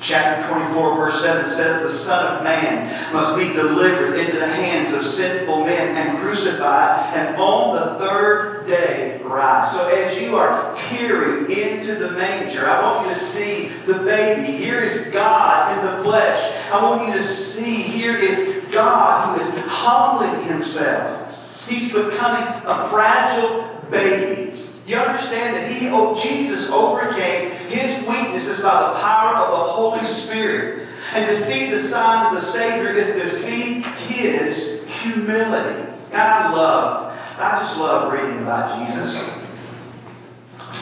Chapter 0.04 0.46
24, 0.52 0.96
verse 0.96 1.22
7 1.22 1.48
says, 1.48 1.80
The 1.80 1.88
Son 1.88 2.36
of 2.36 2.44
Man 2.44 2.84
must 3.14 3.38
be 3.38 3.54
delivered 3.54 4.18
into 4.18 4.38
the 4.38 4.46
hands 4.46 4.92
of 4.92 5.02
sinful 5.02 5.64
men 5.64 5.96
and 5.96 6.18
crucified, 6.18 7.16
and 7.16 7.34
on 7.36 7.74
the 7.74 8.04
third 8.04 8.66
day 8.66 9.22
rise. 9.22 9.72
So, 9.72 9.88
as 9.88 10.20
you 10.20 10.36
are 10.36 10.76
peering 10.76 11.50
into 11.50 11.94
the 11.94 12.10
manger, 12.10 12.68
I 12.68 12.82
want 12.82 13.08
you 13.08 13.14
to 13.14 13.18
see 13.18 13.68
the 13.86 13.94
baby. 13.94 14.52
Here 14.52 14.82
is 14.82 15.10
God 15.10 15.78
in 15.78 15.86
the 15.86 16.04
flesh. 16.04 16.52
I 16.70 16.82
want 16.82 17.08
you 17.08 17.14
to 17.14 17.24
see 17.24 17.80
here 17.80 18.14
is 18.14 18.62
God 18.74 19.34
who 19.34 19.40
is 19.40 19.58
humbling 19.66 20.44
himself. 20.44 21.66
He's 21.66 21.90
becoming 21.90 22.42
a 22.66 22.88
fragile 22.90 23.80
baby. 23.90 24.54
You 24.86 24.96
understand 24.96 25.56
that 25.56 25.70
he, 25.70 25.88
oh, 25.88 26.14
Jesus 26.14 26.68
overcame 26.68 27.50
his 27.68 27.96
weaknesses 28.06 28.60
by 28.60 28.82
the 28.82 29.00
power 29.00 29.36
of 29.36 29.53
Holy 29.74 30.04
Spirit. 30.04 30.88
And 31.14 31.26
to 31.26 31.36
see 31.36 31.70
the 31.70 31.82
sign 31.82 32.26
of 32.26 32.34
the 32.34 32.40
Savior 32.40 32.90
is 32.90 33.12
to 33.12 33.28
see 33.28 33.82
his 33.82 34.84
humility. 35.02 35.92
And 36.12 36.22
I 36.22 36.52
love, 36.52 37.16
I 37.38 37.58
just 37.58 37.78
love 37.78 38.12
reading 38.12 38.40
about 38.42 38.86
Jesus. 38.86 39.20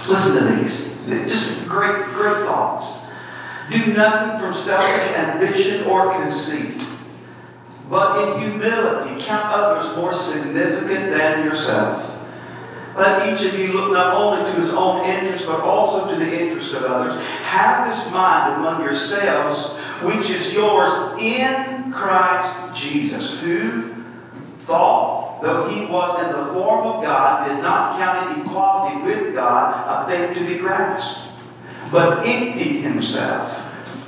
Listen 0.09 0.47
to 0.47 0.55
these. 0.55 0.93
Just 1.07 1.69
great, 1.69 2.05
great 2.07 2.47
thoughts. 2.47 3.01
Do 3.71 3.93
nothing 3.95 4.41
from 4.41 4.55
selfish 4.55 5.17
ambition 5.17 5.87
or 5.87 6.13
conceit, 6.13 6.87
but 7.89 8.37
in 8.37 8.51
humility 8.51 9.23
count 9.23 9.47
others 9.53 9.97
more 9.97 10.13
significant 10.13 11.13
than 11.13 11.45
yourself. 11.45 12.12
Let 12.97 13.33
each 13.33 13.47
of 13.47 13.59
you 13.59 13.73
look 13.73 13.93
not 13.93 14.15
only 14.15 14.45
to 14.45 14.61
his 14.61 14.73
own 14.73 15.05
interest, 15.07 15.47
but 15.47 15.61
also 15.61 16.13
to 16.13 16.17
the 16.17 16.41
interest 16.41 16.75
of 16.75 16.85
others. 16.85 17.15
Have 17.41 17.89
this 17.89 18.11
mind 18.11 18.55
among 18.57 18.83
yourselves, 18.83 19.77
which 20.03 20.31
is 20.31 20.53
yours 20.53 20.93
in 21.21 21.93
Christ 21.93 22.75
Jesus, 22.75 23.41
who 23.41 23.95
thought, 24.61 25.41
though 25.43 25.69
he 25.69 25.87
was 25.87 26.23
in 26.25 26.33
the 26.33 26.53
form 26.53 26.87
of 26.87 27.03
God, 27.03 27.49
did 27.49 27.63
not 27.63 27.99
count 27.99 28.39
equality 28.39 29.03
with 29.03 29.35
God 29.35 30.07
a 30.07 30.11
thing 30.11 30.35
to 30.35 30.45
be 30.47 30.59
grasped, 30.59 31.29
but 31.91 32.27
emptied 32.27 32.81
himself 32.81 33.62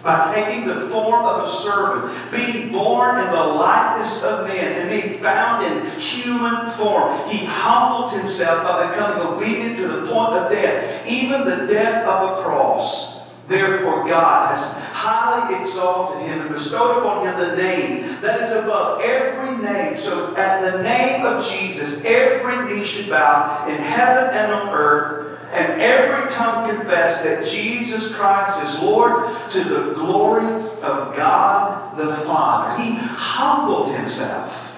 by 0.04 0.34
taking 0.34 0.66
the 0.66 0.74
form 0.88 1.24
of 1.24 1.44
a 1.44 1.48
servant, 1.48 2.12
being 2.30 2.70
born 2.70 3.18
in 3.18 3.30
the 3.30 3.42
likeness 3.42 4.22
of 4.22 4.46
men, 4.46 4.80
and 4.80 4.90
being 4.90 5.18
found 5.18 5.64
in 5.64 5.98
human 5.98 6.68
form. 6.68 7.16
He 7.28 7.46
humbled 7.46 8.12
himself 8.12 8.62
by 8.64 8.90
becoming 8.90 9.26
obedient 9.26 9.78
to 9.78 9.88
the 9.88 10.06
point 10.06 10.34
of 10.34 10.52
death, 10.52 11.06
even 11.08 11.46
the 11.46 11.66
death 11.66 12.06
of 12.06 12.38
a 12.38 12.42
cross. 12.42 13.14
Therefore, 13.48 14.06
God 14.06 14.50
has 14.50 14.72
highly 14.92 15.60
exalted 15.60 16.26
him 16.26 16.40
and 16.40 16.50
bestowed 16.50 16.98
upon 16.98 17.26
him 17.26 17.38
the 17.38 17.56
name 17.56 18.02
that 18.22 18.40
is 18.40 18.52
above 18.52 19.02
every 19.02 19.56
name. 19.62 19.98
So, 19.98 20.34
at 20.36 20.62
the 20.62 20.82
name 20.82 21.26
of 21.26 21.44
Jesus, 21.44 22.02
every 22.04 22.66
knee 22.66 22.84
should 22.84 23.10
bow 23.10 23.66
in 23.68 23.76
heaven 23.76 24.34
and 24.34 24.52
on 24.52 24.68
earth 24.74 25.33
and 25.54 25.80
every 25.80 26.28
tongue 26.30 26.68
confess 26.68 27.22
that 27.22 27.46
Jesus 27.46 28.12
Christ 28.12 28.62
is 28.64 28.82
Lord 28.82 29.32
to 29.50 29.62
the 29.62 29.92
glory 29.94 30.46
of 30.46 31.14
God 31.16 31.96
the 31.96 32.12
Father. 32.12 32.82
He 32.82 32.94
humbled 32.96 33.94
himself 33.94 34.72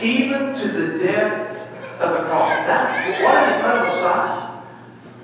even 0.00 0.54
to 0.54 0.68
the 0.68 0.98
death 0.98 1.70
of 2.00 2.12
the 2.12 2.28
cross. 2.28 2.56
That, 2.66 3.22
what 3.22 3.34
an 3.34 3.56
incredible 3.56 3.94
sign. 3.94 4.62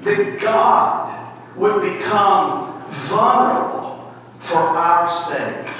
That 0.05 0.40
God 0.40 1.57
would 1.57 1.83
become 1.83 2.83
vulnerable 2.88 4.12
for 4.40 4.59
our 4.59 5.14
sake. 5.14 5.75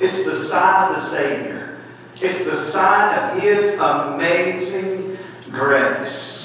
It's 0.00 0.24
the 0.24 0.36
sign 0.36 0.90
of 0.90 0.96
the 0.96 1.00
Savior. 1.00 1.78
It's 2.20 2.44
the 2.44 2.56
sign 2.56 3.18
of 3.18 3.40
His 3.40 3.78
amazing 3.78 5.16
grace. 5.50 6.37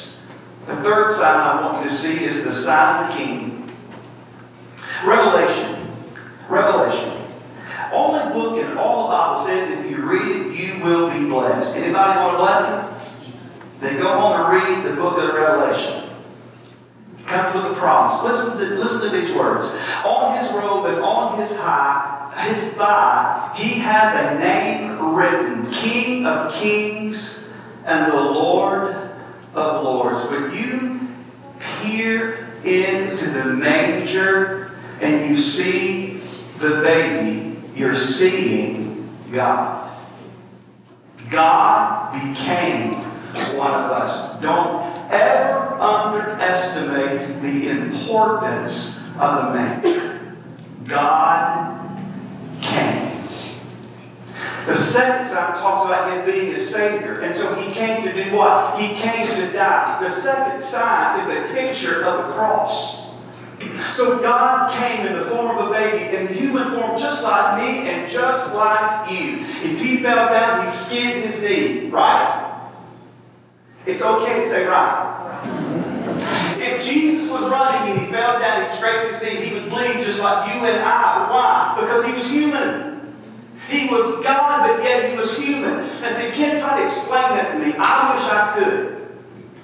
The 0.68 0.76
third 0.78 1.14
sign 1.14 1.42
I 1.42 1.62
want 1.62 1.84
you 1.84 1.90
to 1.90 1.96
see 1.96 2.24
is 2.24 2.44
the 2.44 2.54
sign 2.54 3.04
of 3.04 3.12
the 3.12 3.24
king. 3.24 3.72
Revelation. 5.06 5.88
Revelation. 6.48 7.12
Only 7.92 8.34
book 8.34 8.64
in 8.64 8.78
all 8.78 9.04
the 9.04 9.10
Bible 9.10 9.42
says 9.42 9.86
if 9.86 9.92
you 9.92 10.10
read 10.10 10.36
it, 10.36 10.60
you 10.60 10.84
will 10.84 11.10
be 11.12 11.30
blessed. 11.30 11.76
Anybody 11.76 12.20
want 12.20 12.36
a 12.36 12.38
blessing? 12.38 13.10
Then 13.80 14.00
go 14.00 14.18
home 14.18 14.40
and 14.40 14.64
read 14.64 14.90
the 14.90 14.96
book 14.96 15.18
of 15.18 15.36
Revelation. 15.36 16.10
It 17.20 17.28
comes 17.28 17.54
with 17.54 17.66
a 17.66 17.76
promise. 17.76 18.24
Listen 18.24 18.58
to, 18.58 18.76
listen 18.76 19.02
to 19.02 19.10
these 19.10 19.34
words. 19.34 19.70
On 20.06 20.38
his 20.40 20.52
robe 20.52 20.86
and 20.86 21.00
on 21.04 21.40
his 21.40 21.56
high, 21.56 22.34
his 22.48 22.64
thigh, 22.74 23.52
he 23.56 23.80
has 23.80 24.16
a 24.16 24.40
name 24.40 25.14
written, 25.14 25.70
King 25.72 26.26
of 26.26 26.52
Kings 26.54 27.44
and 27.86 28.12
the 28.12 28.16
Lord 28.16 29.13
of 29.54 29.84
Lords. 29.84 30.26
But 30.26 30.56
you 30.56 31.10
peer 31.60 32.50
into 32.64 33.30
the 33.30 33.46
manger 33.46 34.72
and 35.02 35.30
you 35.30 35.38
see 35.38 36.22
the 36.60 36.82
baby, 36.82 37.62
you're 37.76 37.96
seeing 37.96 39.10
God. 39.32 39.98
God 41.30 42.14
became 42.14 42.94
one 43.58 43.74
of 43.74 43.92
us. 43.92 44.42
Don't 44.42 45.12
ever 45.12 45.74
underestimate 45.80 47.42
the 47.42 47.70
importance 47.70 49.00
of 49.20 49.44
the 49.44 49.54
manger. 49.56 50.36
God. 50.86 51.83
The 54.66 54.78
second 54.78 55.28
sign 55.28 55.60
talks 55.60 55.86
about 55.86 56.14
him 56.14 56.26
being 56.26 56.54
a 56.54 56.60
Savior. 56.60 57.20
And 57.20 57.36
so 57.36 57.54
he 57.56 57.74
came 57.74 58.04
to 58.04 58.14
do 58.14 58.36
what? 58.36 58.80
He 58.80 58.96
came 58.96 59.28
to 59.28 59.52
die. 59.52 60.02
The 60.02 60.10
second 60.10 60.62
sign 60.64 61.20
is 61.20 61.30
a 61.30 61.54
picture 61.54 62.04
of 62.06 62.28
the 62.28 62.34
cross. 62.34 63.04
So 63.94 64.20
God 64.20 64.72
came 64.72 65.06
in 65.06 65.14
the 65.14 65.26
form 65.26 65.58
of 65.58 65.68
a 65.68 65.72
baby, 65.72 66.16
in 66.16 66.28
human 66.28 66.72
form, 66.72 67.00
just 67.00 67.24
like 67.24 67.62
me 67.62 67.90
and 67.90 68.10
just 68.10 68.54
like 68.54 69.12
you. 69.12 69.40
If 69.40 69.82
he 69.82 69.98
fell 69.98 70.30
down, 70.30 70.64
he 70.64 70.70
skinned 70.70 71.24
his 71.24 71.42
knee, 71.42 71.90
right? 71.90 72.70
It's 73.86 74.04
okay 74.04 74.36
to 74.38 74.44
say 74.44 74.66
right. 74.66 75.10
If 76.58 76.84
Jesus 76.86 77.30
was 77.30 77.50
running 77.50 77.92
and 77.92 78.00
he 78.00 78.06
fell 78.08 78.40
down, 78.40 78.64
he 78.64 78.70
scraped 78.70 79.14
his 79.14 79.22
knee, 79.22 79.46
he 79.46 79.54
would 79.54 79.70
bleed 79.70 80.04
just 80.04 80.22
like 80.24 80.54
you 80.54 80.62
and 80.66 80.82
I. 80.82 81.30
Why? 81.30 81.78
Because 81.80 82.06
he 82.06 82.14
was 82.14 82.30
human. 82.30 82.94
He 83.70 83.88
was 83.90 84.24
God, 84.24 84.68
but 84.68 84.84
yet 84.84 85.10
he 85.10 85.18
was 85.18 85.38
human. 85.38 85.80
And 85.80 86.16
so 86.16 86.26
you 86.26 86.32
can't 86.32 86.62
try 86.62 86.80
to 86.80 86.86
explain 86.86 87.36
that 87.36 87.54
to 87.54 87.60
me. 87.60 87.74
I 87.78 88.16
wish 88.16 88.26
I 88.26 88.54
could, 88.58 89.18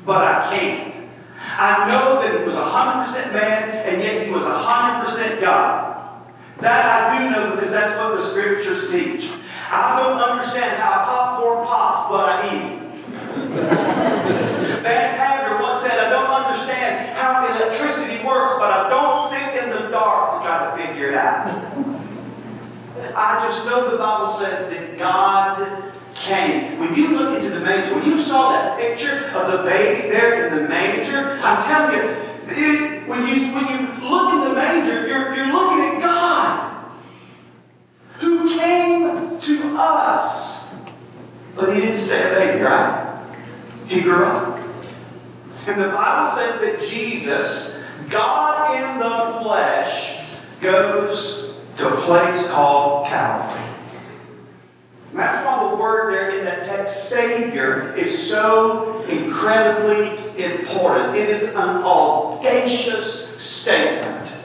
but 0.09 0.25
I 0.25 0.49
can't. 0.49 0.95
I 1.37 1.85
know 1.85 2.17
that 2.17 2.33
he 2.33 2.43
was 2.43 2.55
100% 2.55 3.31
man, 3.31 3.69
and 3.85 4.01
yet 4.01 4.25
he 4.25 4.31
was 4.31 4.41
100% 4.41 5.39
God. 5.39 6.25
That 6.61 7.13
I 7.13 7.13
do 7.13 7.29
know 7.29 7.55
because 7.55 7.71
that's 7.71 7.95
what 7.95 8.17
the 8.17 8.21
scriptures 8.23 8.89
teach. 8.91 9.29
I 9.69 10.01
don't 10.01 10.17
understand 10.17 10.81
how 10.81 11.05
popcorn 11.05 11.67
pops, 11.67 12.09
but 12.09 12.25
I 12.25 12.41
eat 12.49 12.65
it. 12.73 12.79
Vance 14.81 15.13
Havner 15.13 15.61
once 15.61 15.81
said, 15.81 15.99
I 15.99 16.09
don't 16.09 16.33
understand 16.41 17.15
how 17.15 17.45
electricity 17.45 18.25
works, 18.25 18.55
but 18.57 18.73
I 18.73 18.89
don't 18.89 19.21
sit 19.21 19.63
in 19.63 19.69
the 19.69 19.89
dark 19.91 20.41
to 20.41 20.47
try 20.47 20.57
to 20.71 20.87
figure 20.87 21.09
it 21.09 21.15
out. 21.15 21.53
I 23.15 23.45
just 23.45 23.63
know 23.67 23.91
the 23.91 23.97
Bible 23.97 24.33
says 24.33 24.75
that 24.75 24.97
God 24.97 25.88
came. 26.19 26.77
When 26.79 26.93
you 26.95 27.17
look 27.17 27.37
into 27.37 27.49
the 27.49 27.61
manger, 27.61 27.95
when 27.95 28.05
you 28.05 28.17
saw 28.19 28.51
that 28.51 28.79
picture 28.79 29.25
of 29.33 29.51
the 29.51 29.63
baby 29.63 30.09
there 30.09 30.47
in 30.47 30.55
the 30.55 30.69
manger, 30.69 31.39
I'm 31.41 31.63
telling 31.63 31.95
you, 31.95 32.15
it, 32.51 33.07
when 33.07 33.27
you 33.27 33.53
when 33.53 33.67
you 33.67 34.09
look 34.09 34.33
in 34.33 34.41
the 34.49 34.53
manger, 34.53 35.07
you're, 35.07 35.33
you're 35.33 35.53
looking 35.53 35.95
at 35.95 36.01
God 36.01 36.91
who 38.19 38.49
came 38.59 39.39
to 39.39 39.75
us. 39.77 40.67
But 41.55 41.73
he 41.73 41.81
didn't 41.81 41.97
stay 41.97 42.31
a 42.31 42.35
baby, 42.35 42.63
right? 42.63 43.25
He 43.87 44.01
grew 44.01 44.25
up. 44.25 44.59
And 45.67 45.81
the 45.81 45.89
Bible 45.89 46.31
says 46.31 46.59
that 46.61 46.81
Jesus, 46.81 47.81
God 48.09 48.75
in 48.75 48.99
the 48.99 49.43
flesh, 49.43 50.19
goes 50.61 51.53
to 51.77 51.93
a 51.93 52.01
place 52.01 52.47
called 52.49 53.07
Calvary. 53.07 53.68
That's 55.13 55.45
why 55.45 55.69
the 55.69 55.75
word 55.75 56.13
there 56.13 56.29
in 56.29 56.45
that 56.45 56.63
text, 56.63 57.09
Savior, 57.09 57.93
is 57.95 58.29
so 58.29 59.03
incredibly 59.03 60.09
important. 60.43 61.15
It 61.15 61.29
is 61.29 61.43
an 61.49 61.83
audacious 61.83 63.41
statement 63.41 64.37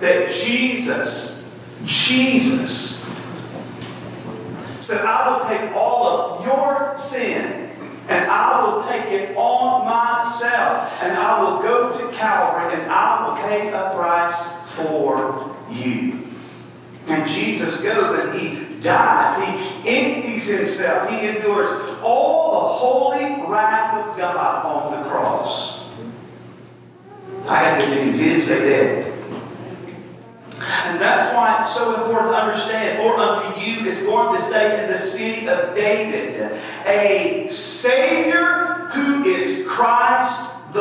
that 0.00 0.30
Jesus, 0.30 1.48
Jesus, 1.84 3.04
said, 4.80 5.04
I 5.04 5.36
will 5.36 5.46
take 5.46 5.74
all 5.74 6.06
of 6.06 6.46
your 6.46 6.96
sin 6.96 7.70
and 8.08 8.30
I 8.30 8.64
will 8.64 8.82
take 8.82 9.06
it 9.06 9.36
on 9.36 9.84
myself 9.84 11.02
and 11.02 11.16
I 11.16 11.42
will 11.42 11.60
go 11.60 11.98
to 11.98 12.16
Calvary 12.16 12.80
and 12.80 12.90
I 12.90 13.28
will 13.28 13.36
pay 13.42 13.68
a 13.68 13.90
price 13.94 14.46
for 14.64 15.54
you. 15.70 16.26
And 17.08 17.28
Jesus 17.28 17.80
goes 17.80 18.18
and 18.18 18.38
he 18.38 18.80
dies. 18.80 19.38
He 19.38 19.57
empties 20.38 20.58
himself. 20.58 21.10
He 21.10 21.28
endures 21.28 21.98
all 22.02 22.52
the 22.52 22.68
holy 22.74 23.50
wrath 23.50 24.08
of 24.08 24.16
God 24.16 24.64
on 24.64 25.02
the 25.02 25.08
cross. 25.08 25.80
I 27.48 27.62
got 27.62 27.80
good 27.80 28.06
news. 28.06 28.20
He 28.20 28.28
didn't 28.28 28.48
dead. 28.48 29.14
And 30.84 31.00
that's 31.00 31.34
why 31.34 31.60
it's 31.60 31.74
so 31.74 32.02
important 32.02 32.32
to 32.32 32.36
understand. 32.36 32.98
For 32.98 33.16
unto 33.16 33.60
you 33.60 33.86
is 33.86 34.02
born 34.02 34.34
this 34.34 34.50
day 34.50 34.84
in 34.84 34.90
the 34.90 34.98
city 34.98 35.48
of 35.48 35.74
David 35.74 36.58
a 36.86 37.48
Savior 37.48 38.88
who 38.92 39.24
is 39.24 39.66
Christ 39.66 40.50
the 40.72 40.80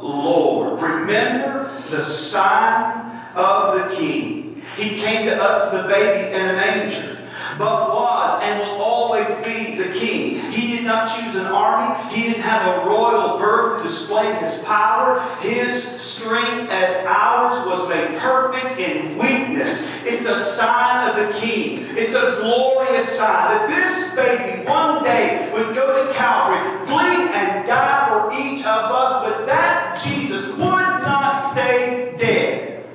Lord. 0.00 0.80
Remember 0.80 1.70
the 1.90 2.02
sign 2.04 3.34
of 3.34 3.74
the 3.74 3.96
King. 3.96 4.62
He 4.76 5.00
came 5.00 5.26
to 5.26 5.42
us 5.42 5.72
as 5.72 5.84
a 5.84 5.88
baby 5.88 6.34
in 6.34 6.50
a 6.50 6.52
manger, 6.54 7.19
but 7.60 7.90
was 7.90 8.40
and 8.42 8.58
will 8.58 8.80
always 8.80 9.28
be 9.44 9.76
the 9.76 9.92
king. 9.92 10.34
He 10.50 10.78
did 10.78 10.86
not 10.86 11.14
choose 11.14 11.36
an 11.36 11.44
army. 11.44 11.94
He 12.10 12.22
didn't 12.22 12.40
have 12.40 12.66
a 12.66 12.86
royal 12.86 13.38
birth 13.38 13.76
to 13.76 13.82
display 13.82 14.32
his 14.36 14.58
power. 14.60 15.20
His 15.42 15.82
strength 16.00 16.70
as 16.70 17.04
ours 17.04 17.66
was 17.66 17.86
made 17.86 18.16
perfect 18.18 18.80
in 18.80 19.18
weakness. 19.18 20.02
It's 20.06 20.26
a 20.26 20.40
sign 20.40 21.10
of 21.10 21.16
the 21.16 21.38
king. 21.38 21.84
It's 21.90 22.14
a 22.14 22.38
glorious 22.40 23.18
sign 23.18 23.50
that 23.50 23.68
this 23.68 24.14
baby 24.14 24.66
one 24.66 25.04
day 25.04 25.50
would 25.52 25.74
go 25.74 26.06
to 26.06 26.14
Calvary, 26.14 26.86
bleed 26.86 27.30
and 27.34 27.66
die 27.66 28.08
for 28.08 28.32
each 28.32 28.60
of 28.60 28.90
us, 28.90 29.22
but 29.22 29.46
that 29.48 30.00
Jesus 30.02 30.48
would 30.48 30.56
not 30.56 31.36
stay 31.36 32.14
dead. 32.16 32.86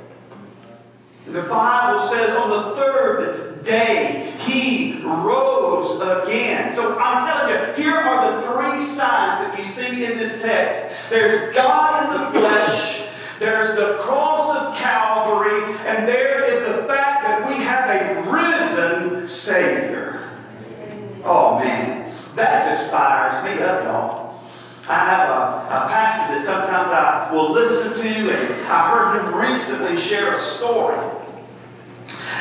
The 1.27 1.43
Bible 1.43 2.01
says 2.01 2.35
on 2.35 2.49
the 2.49 2.75
third 2.75 3.54
day 3.65 4.31
he 4.39 5.01
rose 5.03 5.99
again. 5.99 6.75
So 6.75 6.97
I'm 6.99 7.27
telling 7.27 7.53
you, 7.53 7.83
here 7.83 7.95
are 7.95 8.31
the 8.31 8.41
three 8.41 8.81
signs 8.81 9.45
that 9.45 9.55
you 9.57 9.63
see 9.63 10.05
in 10.05 10.17
this 10.17 10.41
text. 10.41 11.09
There's 11.09 11.53
God 11.55 12.05
in 12.05 12.21
the 12.21 12.39
flesh, 12.39 13.07
there's 13.39 13.75
the 13.75 13.99
cross 14.01 14.55
of 14.55 14.75
Calvary, 14.75 15.75
and 15.85 16.07
there 16.07 16.43
is 16.45 16.61
the 16.61 16.83
fact 16.87 17.23
that 17.23 17.47
we 17.47 17.55
have 17.63 17.89
a 17.89 18.31
risen 18.31 19.27
Savior. 19.27 20.29
Oh 21.23 21.57
man, 21.59 22.13
that 22.35 22.65
just 22.65 22.91
fires 22.91 23.43
me 23.43 23.61
up, 23.63 23.83
y'all. 23.83 24.25
I 24.87 24.93
have 24.93 25.29
a, 25.29 25.85
a 25.85 25.89
pastor 25.89 26.35
that 26.35 26.43
sometimes 26.43 26.91
I 26.93 27.31
will 27.33 27.51
listen 27.51 27.93
to, 27.93 28.31
and 28.31 28.53
I 28.67 28.89
heard 28.91 29.19
him 29.19 29.35
recently 29.35 29.97
share 29.97 30.33
a 30.33 30.37
story. 30.37 31.24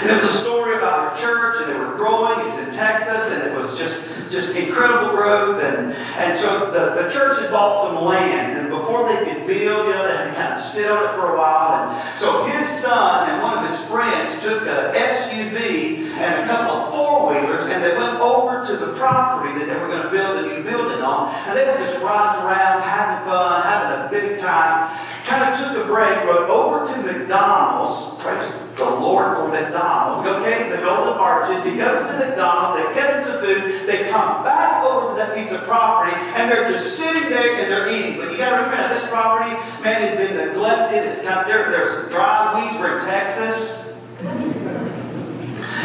And 0.02 0.10
it 0.10 0.22
was 0.22 0.34
a 0.34 0.38
story 0.38 0.76
about 0.76 1.16
their 1.16 1.24
church, 1.24 1.56
and 1.62 1.72
they 1.72 1.78
were 1.78 1.96
growing. 1.96 2.46
It's 2.46 2.58
in 2.58 2.70
Texas, 2.70 3.32
and 3.32 3.50
it 3.50 3.56
was 3.56 3.78
just, 3.78 4.04
just 4.30 4.54
incredible 4.54 5.16
growth. 5.16 5.62
And, 5.62 5.92
and 5.92 6.38
so 6.38 6.70
the, 6.70 7.02
the 7.02 7.10
church 7.10 7.40
had 7.40 7.50
bought 7.50 7.80
some 7.80 8.04
land, 8.04 8.58
and 8.58 8.68
before 8.68 9.08
they 9.08 9.24
could 9.24 9.46
build, 9.46 9.86
you 9.88 9.94
know, 9.94 10.06
they 10.06 10.16
had 10.16 10.28
to 10.28 10.34
kind 10.34 10.54
of 10.54 10.60
sit 10.60 10.90
on 10.90 11.04
it 11.04 11.16
for 11.16 11.34
a 11.34 11.38
while. 11.38 11.88
And 11.88 12.18
so 12.18 12.44
his 12.44 12.68
son 12.68 13.30
and 13.30 13.42
one 13.42 13.56
of 13.56 13.70
his 13.70 13.82
friends 13.84 14.36
took 14.44 14.62
a 14.62 14.92
SUV 14.92 16.12
and 16.18 16.44
a 16.44 16.46
couple 16.46 16.76
of 16.76 16.92
four 16.92 17.30
wheelers, 17.30 17.64
and 17.66 17.82
they 17.82 17.96
went 17.96 18.20
over 18.20 18.66
to 18.66 18.76
the 18.76 18.92
property 18.92 19.58
that 19.58 19.66
they 19.66 19.80
were 19.80 19.88
going 19.88 20.02
to 20.02 20.10
build 20.10 20.36
the 20.36 20.42
new 20.42 20.62
building 20.62 21.00
on. 21.00 21.32
And 21.48 21.56
they 21.56 21.64
were 21.64 21.78
just 21.78 22.02
riding 22.02 22.44
around, 22.44 22.82
having 22.82 23.24
fun, 23.26 23.62
having 23.62 24.06
a 24.06 24.10
big 24.10 24.38
time. 24.38 24.92
Kind 25.24 25.54
of 25.54 25.58
took 25.58 25.84
a 25.84 25.86
break, 25.86 26.22
rode 26.24 26.50
over 26.50 26.86
to 26.86 27.02
McDonald's. 27.02 28.22
Praise 28.22 28.58
the 28.76 28.84
Lord 28.84 29.38
for 29.38 29.48
McDonald's. 29.48 30.28
Okay, 30.28 30.68
the 30.68 30.76
Golden 30.76 31.14
Arches. 31.14 31.64
He 31.64 31.76
goes 31.78 32.04
to 32.04 32.18
McDonald's. 32.18 32.82
They 32.82 32.94
get 32.94 33.16
him 33.16 33.24
some 33.24 33.40
food. 33.40 33.88
They 33.88 34.10
come 34.10 34.44
back 34.44 34.84
over 34.84 35.10
to 35.10 35.16
that 35.16 35.34
piece 35.34 35.52
of 35.52 35.62
property, 35.62 36.14
and 36.36 36.50
they're 36.50 36.70
just 36.70 36.98
sitting 36.98 37.30
there 37.30 37.58
and 37.58 37.72
they're 37.72 37.88
eating. 37.88 38.18
But 38.20 38.32
you 38.32 38.38
got 38.38 38.50
to 38.50 38.56
remember 38.56 38.76
now, 38.76 38.92
this 38.92 39.06
property, 39.08 39.54
man, 39.82 40.02
has 40.02 40.18
been 40.18 40.36
neglected. 40.36 41.06
It's 41.06 41.22
kind 41.22 41.40
of 41.40 41.46
there. 41.46 41.70
There's 41.70 42.12
dry 42.12 42.54
weeds. 42.54 42.78
We're 42.78 42.98
in 42.98 43.04
Texas. 43.04 43.94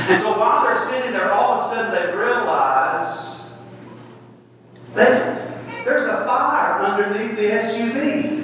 And 0.09 0.21
so 0.21 0.37
while 0.37 0.65
they're 0.65 0.79
sitting 0.79 1.11
there, 1.13 1.31
all 1.31 1.59
of 1.59 1.65
a 1.65 1.75
sudden 1.75 1.91
they 1.93 2.17
realize 2.17 3.53
that 4.95 5.85
there's 5.85 6.07
a 6.07 6.25
fire 6.25 6.81
underneath 6.81 7.37
the 7.37 7.51
SUV. 7.51 8.38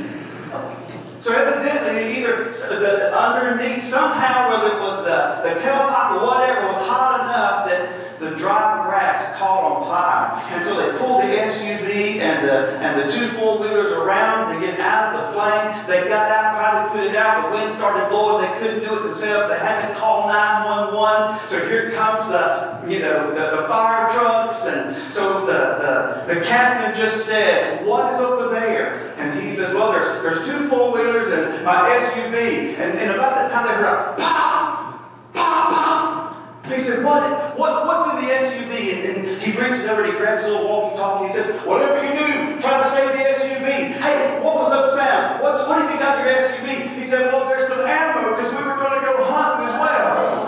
So 1.26 1.34
evidently, 1.34 2.22
either 2.22 2.46
the, 2.54 3.10
underneath 3.10 3.82
somehow, 3.82 4.52
whether 4.52 4.78
it 4.78 4.80
was 4.80 5.02
the, 5.02 5.42
the 5.42 5.60
tailpipe 5.60 6.22
or 6.22 6.28
whatever, 6.28 6.68
was 6.68 6.86
hot 6.86 7.26
enough 7.26 7.66
that 7.66 8.20
the 8.20 8.38
dry 8.38 8.86
grass 8.86 9.36
caught 9.40 9.64
on 9.66 9.84
fire. 9.90 10.38
And 10.54 10.64
so 10.64 10.78
they 10.78 10.96
pulled 11.00 11.24
the 11.24 11.34
SUV 11.34 12.22
and 12.22 12.48
the, 12.48 12.78
and 12.78 13.02
the 13.02 13.12
two 13.12 13.26
four 13.26 13.58
wheelers 13.58 13.92
around 13.92 14.54
to 14.54 14.64
get 14.64 14.80
out 14.80 15.16
of 15.16 15.26
the 15.26 15.34
flame. 15.34 15.88
They 15.88 16.08
got 16.08 16.30
out, 16.30 16.62
tried 16.62 16.86
to 16.86 16.90
put 16.94 17.10
it 17.10 17.16
out. 17.16 17.50
The 17.50 17.58
wind 17.58 17.72
started 17.72 18.08
blowing. 18.10 18.46
They 18.46 18.60
couldn't 18.60 18.84
do 18.84 18.96
it 18.96 19.02
themselves. 19.02 19.50
They 19.50 19.58
had 19.58 19.88
to 19.88 19.96
call 19.96 20.28
911. 20.28 21.50
So 21.50 21.68
here 21.68 21.90
comes 21.90 22.28
the, 22.28 22.86
you 22.88 23.00
know, 23.00 23.32
the, 23.32 23.64
the 23.64 23.68
fire 23.68 24.14
trucks. 24.14 24.68
And 24.68 24.96
so 25.12 25.44
the, 25.48 26.28
the, 26.30 26.36
the 26.36 26.46
captain 26.46 26.96
just 26.96 27.26
says, 27.26 27.84
What 27.84 28.14
is 28.14 28.22
over 28.22 28.54
there? 28.54 29.05
And 29.26 29.42
he 29.42 29.52
says, 29.52 29.74
Well, 29.74 29.92
there's, 29.92 30.22
there's 30.22 30.48
two 30.48 30.68
four 30.70 30.94
wheelers 30.94 31.32
and 31.32 31.66
my 31.66 31.90
SUV. 31.98 32.78
And, 32.78 32.98
and 33.00 33.12
about 33.12 33.42
the 33.42 33.54
time 33.54 33.66
they 33.66 33.74
heard 33.74 33.86
a 33.86 34.16
pop, 34.22 35.34
pop, 35.34 35.74
pop. 35.74 36.66
He 36.68 36.80
said, 36.80 37.04
what, 37.04 37.58
what, 37.58 37.86
What's 37.88 38.14
in 38.14 38.22
the 38.22 38.30
SUV? 38.34 38.94
And, 38.94 39.02
and 39.18 39.42
he 39.42 39.52
it 39.52 39.90
over 39.90 40.04
and 40.04 40.12
he 40.14 40.18
grabs 40.18 40.46
a 40.46 40.50
little 40.50 40.68
walkie 40.68 40.98
talkie. 40.98 41.28
He 41.28 41.34
says, 41.34 41.50
Whatever 41.66 42.06
you 42.06 42.14
do, 42.14 42.62
try 42.62 42.84
to 42.84 42.90
save 42.90 43.14
the 43.14 43.24
SUV. 43.34 43.98
Hey, 43.98 44.40
what 44.44 44.56
was 44.56 44.72
those 44.72 44.96
sounds? 44.96 45.42
What, 45.42 45.68
what 45.68 45.82
have 45.82 45.90
you 45.92 45.98
got 45.98 46.20
in 46.20 46.26
your 46.28 46.36
SUV? 46.38 46.98
He 46.98 47.04
said, 47.04 47.32
Well, 47.32 47.48
there's 47.50 47.68
some 47.68 47.82
ammo 47.82 48.36
because 48.36 48.52
we 48.54 48.62
were 48.62 48.76
going 48.76 49.00
to 49.00 49.06
go 49.06 49.24
hunting 49.26 49.70
as 49.70 49.76
well. 49.82 50.46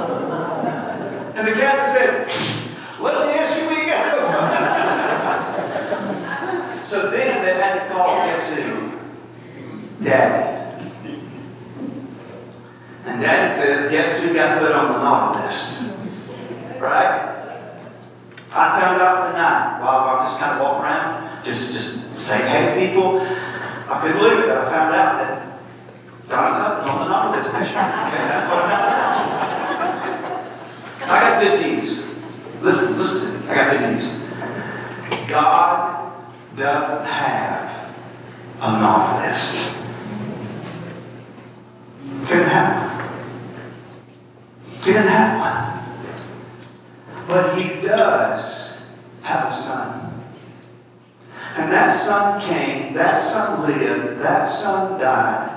And 1.35 1.47
the 1.47 1.53
captain 1.53 1.89
said, 1.93 2.27
Let 3.01 3.25
the 3.25 3.33
SUV 3.41 3.89
go. 3.89 4.07
so 6.81 7.09
then 7.11 7.45
they 7.45 7.53
had 7.53 7.87
to 7.87 7.93
call 7.93 8.07
guess 8.25 8.49
who? 8.49 8.87
Daddy. 10.07 10.79
And 13.05 13.21
Daddy 13.21 13.53
says, 13.53 13.91
Guess 13.91 14.21
who 14.21 14.33
got 14.33 14.59
put 14.59 14.71
on 14.71 14.93
the 14.93 14.97
naughty 14.99 15.45
list? 15.45 15.81
Right? 16.79 17.35
I 18.51 18.79
found 18.79 19.01
out 19.01 19.31
tonight 19.31 19.79
while 19.81 20.17
I 20.17 20.23
just 20.23 20.39
kind 20.39 20.53
of 20.53 20.61
walk 20.61 20.81
around, 20.81 21.43
just 21.43 21.73
just 21.73 22.19
say, 22.19 22.47
hey 22.47 22.87
people, 22.87 23.19
I 23.19 23.99
couldn't 24.01 24.17
believe 24.17 24.39
it, 24.39 24.47
but 24.47 24.57
I 24.57 24.65
found 24.71 24.95
out 24.95 25.19
that 25.19 25.59
Donnie 26.29 26.57
Cup 26.57 26.83
is 26.83 26.89
on 26.89 26.99
the 26.99 27.07
naughty 27.07 27.37
list 27.37 27.53
this 27.53 27.71
year. 27.71 27.79
Okay, 27.79 28.23
that's 28.25 28.47
what 28.49 28.63
I 28.63 28.69
found 28.69 28.93
out. 31.03 31.09
I 31.09 31.19
got 31.19 31.43
good 31.43 31.61
news. 31.61 32.07
Listen, 32.61 32.97
listen. 32.97 33.49
I 33.49 33.55
got 33.55 33.71
good 33.71 33.93
news. 33.93 35.29
God 35.29 36.13
doesn't 36.55 37.05
have 37.05 37.93
a 38.61 38.71
naughty 38.79 39.27
list. 39.27 39.76
Didn't 42.27 42.49
have 42.49 42.73
one. 42.83 43.07
Didn't 44.81 45.07
have 45.07 45.39
one. 45.39 47.27
But 47.27 47.57
he 47.57 47.81
does 47.81 48.81
have 49.21 49.51
a 49.51 49.55
son. 49.55 50.23
And 51.55 51.71
that 51.71 51.95
son 51.95 52.41
came, 52.41 52.93
that 52.93 53.21
son 53.21 53.65
lived, 53.65 54.21
that 54.21 54.51
son 54.51 54.99
died. 54.99 55.53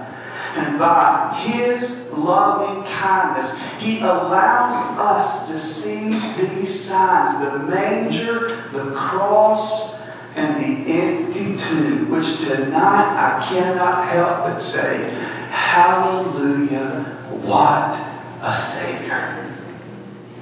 And 0.55 0.79
by 0.79 1.35
his 1.43 2.07
loving 2.13 2.85
kindness, 2.85 3.61
he 3.79 4.01
allows 4.01 4.99
us 4.99 5.51
to 5.51 5.59
see 5.59 6.19
these 6.37 6.89
signs 6.89 7.45
the 7.45 7.59
manger, 7.67 8.49
the 8.73 8.93
cross, 8.95 9.95
and 10.37 10.61
the 10.61 10.93
empty 10.93 11.57
tomb, 11.57 12.11
which 12.11 12.39
tonight 12.47 13.17
I 13.17 13.45
cannot 13.47 14.09
help 14.09 14.45
but 14.45 14.61
say, 14.61 15.11
Hallelujah, 15.51 17.05
what 17.43 18.01
a 18.43 18.55
Savior. 18.55 19.53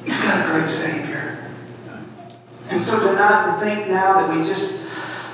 You've 0.05 0.21
got 0.23 0.47
a 0.47 0.51
great 0.51 0.69
Savior. 0.69 1.51
And 2.71 2.83
so 2.83 3.01
tonight 3.01 3.51
to 3.51 3.65
think 3.65 3.89
now 3.89 4.21
that 4.21 4.37
we 4.37 4.45
just 4.45 4.85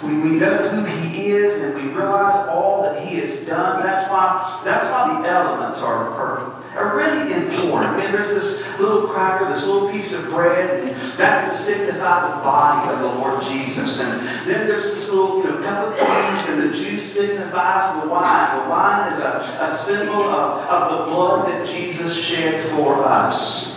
we, 0.03 0.15
we 0.17 0.31
know 0.39 0.57
who 0.69 0.85
he 0.85 1.31
is 1.31 1.61
and 1.63 1.75
we 1.75 1.83
realize 1.83 2.47
all 2.49 2.83
that 2.83 3.03
he 3.03 3.17
has 3.17 3.39
done. 3.47 3.83
That's 3.83 4.09
why 4.09 4.63
that's 4.65 4.89
why 4.91 5.21
the 5.21 5.29
elements 5.29 5.83
are, 5.83 6.09
are, 6.11 6.54
are 6.77 6.97
really 6.97 7.33
important. 7.33 7.95
I 7.95 7.97
mean, 7.97 8.13
there's 8.13 8.35
this 8.35 8.79
little 8.79 9.07
cracker, 9.07 9.49
this 9.49 9.67
little 9.67 9.89
piece 9.89 10.13
of 10.13 10.29
bread, 10.29 10.81
and 10.81 10.89
that's 11.19 11.51
to 11.51 11.57
signify 11.57 12.29
the 12.29 12.43
body 12.43 12.93
of 12.93 13.01
the 13.01 13.19
Lord 13.21 13.43
Jesus. 13.43 14.01
And 14.01 14.21
then 14.49 14.67
there's 14.67 14.93
this 14.93 15.11
little 15.11 15.39
you 15.39 15.51
know, 15.51 15.63
cup 15.63 15.93
of 15.93 15.99
juice, 15.99 16.49
and 16.49 16.63
the 16.63 16.75
juice 16.75 17.05
signifies 17.05 18.03
the 18.03 18.09
wine. 18.09 18.63
The 18.63 18.71
wine 18.71 19.13
is 19.13 19.21
a, 19.21 19.59
a 19.61 19.69
symbol 19.69 20.23
of, 20.23 20.61
of 20.69 20.99
the 20.99 21.13
blood 21.13 21.49
that 21.49 21.67
Jesus 21.67 22.21
shed 22.21 22.63
for 22.63 23.05
us. 23.05 23.74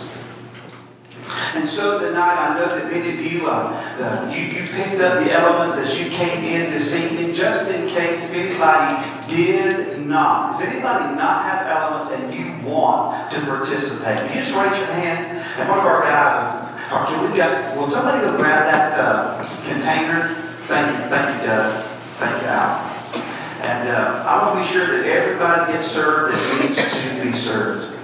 And 1.54 1.66
so 1.66 1.98
tonight, 1.98 2.36
I 2.36 2.58
know 2.58 2.76
that 2.76 2.90
many 2.90 3.10
of 3.10 3.20
you, 3.20 3.46
uh, 3.46 3.72
the, 3.96 4.36
you, 4.36 4.44
you 4.46 4.68
picked 4.68 5.00
up 5.00 5.24
the 5.24 5.32
elements 5.32 5.78
as 5.78 5.98
you 5.98 6.10
came 6.10 6.44
in 6.44 6.70
this 6.70 6.94
evening, 6.94 7.34
just 7.34 7.70
in 7.70 7.88
case 7.88 8.24
if 8.24 8.34
anybody 8.34 9.00
did 9.28 10.06
not. 10.06 10.52
Does 10.52 10.62
anybody 10.62 11.16
not 11.16 11.44
have 11.44 11.66
elements 11.66 12.10
and 12.10 12.34
you 12.34 12.68
want 12.68 13.32
to 13.32 13.40
participate? 13.40 14.18
Can 14.18 14.28
you 14.28 14.42
just 14.42 14.54
raise 14.54 14.78
your 14.78 14.92
hand? 14.92 15.38
And 15.58 15.68
one 15.68 15.78
of 15.78 15.86
our 15.86 16.02
guys, 16.02 16.68
or 16.92 17.06
can 17.06 17.30
we 17.30 17.36
got, 17.36 17.76
will 17.76 17.88
somebody 17.88 18.20
go 18.20 18.36
grab 18.36 18.64
that 18.64 18.98
uh, 18.98 19.38
container? 19.64 20.34
Thank 20.66 20.86
you, 20.92 21.08
thank 21.08 21.40
you, 21.40 21.46
Doug. 21.46 21.84
Thank 22.18 22.42
you, 22.42 22.48
Al. 22.48 22.94
And 23.62 23.88
uh, 23.88 24.24
I 24.28 24.44
want 24.44 24.54
to 24.54 24.60
be 24.60 24.66
sure 24.66 24.86
that 24.86 25.06
everybody 25.06 25.72
gets 25.72 25.88
served 25.88 26.34
that 26.34 26.62
needs 26.62 26.76
to 26.76 27.22
be 27.22 27.32
served 27.32 27.97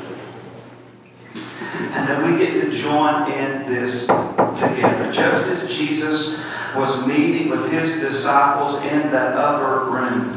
and 1.75 2.09
that 2.09 2.25
we 2.25 2.39
get 2.39 2.61
to 2.61 2.71
join 2.71 3.31
in 3.31 3.67
this 3.67 4.07
together. 4.07 5.13
Just 5.13 5.47
as 5.47 5.77
Jesus 5.77 6.39
was 6.77 7.07
meeting 7.07 7.51
with 7.51 7.71
his 7.71 7.95
disciples 7.95 8.77
in 8.77 9.11
that 9.13 9.35
upper 9.37 9.91
room, 9.91 10.33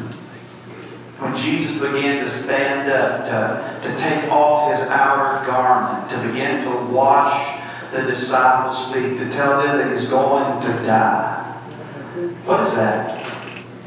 when 1.19 1.36
Jesus 1.36 1.82
began 1.82 2.23
to 2.23 2.30
stand 2.30 2.89
up, 2.89 3.26
to, 3.26 3.89
to 3.89 3.97
take 3.97 4.30
off 4.32 4.71
his 4.71 4.82
outer 4.88 5.45
garment, 5.47 6.10
to 6.12 6.28
begin 6.28 6.63
to 6.63 6.93
wash 6.93 7.60
the 7.91 8.04
disciples' 8.04 8.91
feet, 8.93 9.17
to 9.17 9.30
tell 9.32 9.62
them 9.62 9.78
that 9.78 9.91
he's 9.91 10.06
going 10.06 10.62
to 10.62 10.67
die. 10.84 11.43
What 12.45 12.60
is 12.62 12.76
that? 12.76 13.17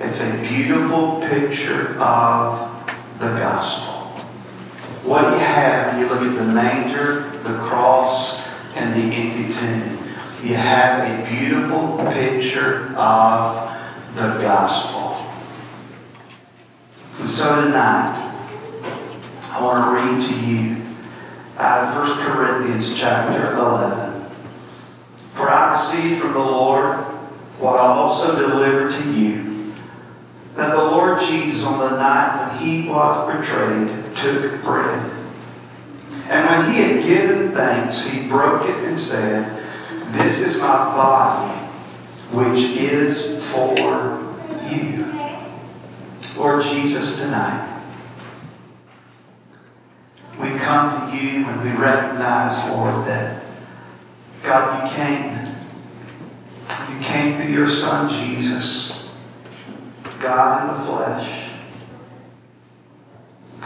It's 0.01 0.23
a 0.23 0.43
beautiful 0.43 1.21
picture 1.21 1.99
of 2.01 2.69
the 3.19 3.29
gospel. 3.37 3.95
What 5.05 5.23
do 5.23 5.31
you 5.31 5.39
have 5.39 5.93
when 5.93 6.03
you 6.03 6.09
look 6.09 6.23
at 6.23 6.37
the 6.37 6.45
manger, 6.45 7.30
the 7.45 7.59
cross, 7.59 8.41
and 8.75 8.95
the 8.95 9.17
empty 9.17 9.53
tomb. 9.53 9.99
You 10.43 10.55
have 10.55 11.05
a 11.07 11.29
beautiful 11.29 11.99
picture 12.13 12.95
of 12.97 13.77
the 14.15 14.39
gospel. 14.41 15.27
And 17.19 17.29
so 17.29 17.63
tonight, 17.63 18.29
I 19.53 19.63
want 19.63 19.85
to 19.85 19.91
read 19.95 20.23
to 20.29 20.47
you 20.47 20.83
out 21.59 21.85
of 21.85 22.09
1 22.09 22.27
Corinthians 22.27 22.99
chapter 22.99 23.55
11. 23.55 24.25
For 25.35 25.51
I 25.51 25.75
received 25.75 26.21
from 26.21 26.33
the 26.33 26.39
Lord 26.39 26.97
what 27.59 27.79
I 27.79 27.87
also 27.87 28.37
delivered 28.37 28.93
to 28.93 29.13
you, 29.13 29.75
that 30.57 30.75
the 30.75 30.85
Lord 30.85 31.21
Jesus, 31.21 31.65
on 31.65 31.79
the 31.79 31.97
night 31.97 32.49
when 32.49 32.59
he 32.59 32.89
was 32.89 33.37
betrayed, 33.37 34.17
took 34.17 34.63
bread. 34.63 35.20
And 36.31 36.47
when 36.47 36.73
he 36.73 36.81
had 36.81 37.03
given 37.03 37.51
thanks, 37.51 38.05
he 38.05 38.29
broke 38.29 38.65
it 38.65 38.85
and 38.85 39.01
said, 39.01 39.61
This 40.13 40.39
is 40.39 40.59
my 40.59 40.95
body, 40.95 41.59
which 42.31 42.61
is 42.61 43.45
for 43.53 43.75
you. 44.71 45.13
Lord 46.39 46.63
Jesus, 46.63 47.21
tonight, 47.21 47.83
we 50.41 50.51
come 50.51 51.11
to 51.11 51.17
you 51.17 51.45
and 51.47 51.63
we 51.63 51.77
recognize, 51.77 52.65
Lord, 52.71 53.05
that 53.07 53.43
God, 54.45 54.89
you 54.89 54.97
came. 54.97 55.57
You 56.95 57.05
came 57.05 57.37
through 57.37 57.53
your 57.53 57.69
Son, 57.69 58.09
Jesus, 58.09 59.03
God 60.21 60.63
in 60.63 60.79
the 60.79 60.87
flesh. 60.87 61.51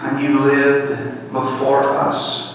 And 0.03 0.22
you 0.22 0.38
lived 0.38 1.31
before 1.31 1.83
us 1.83 2.54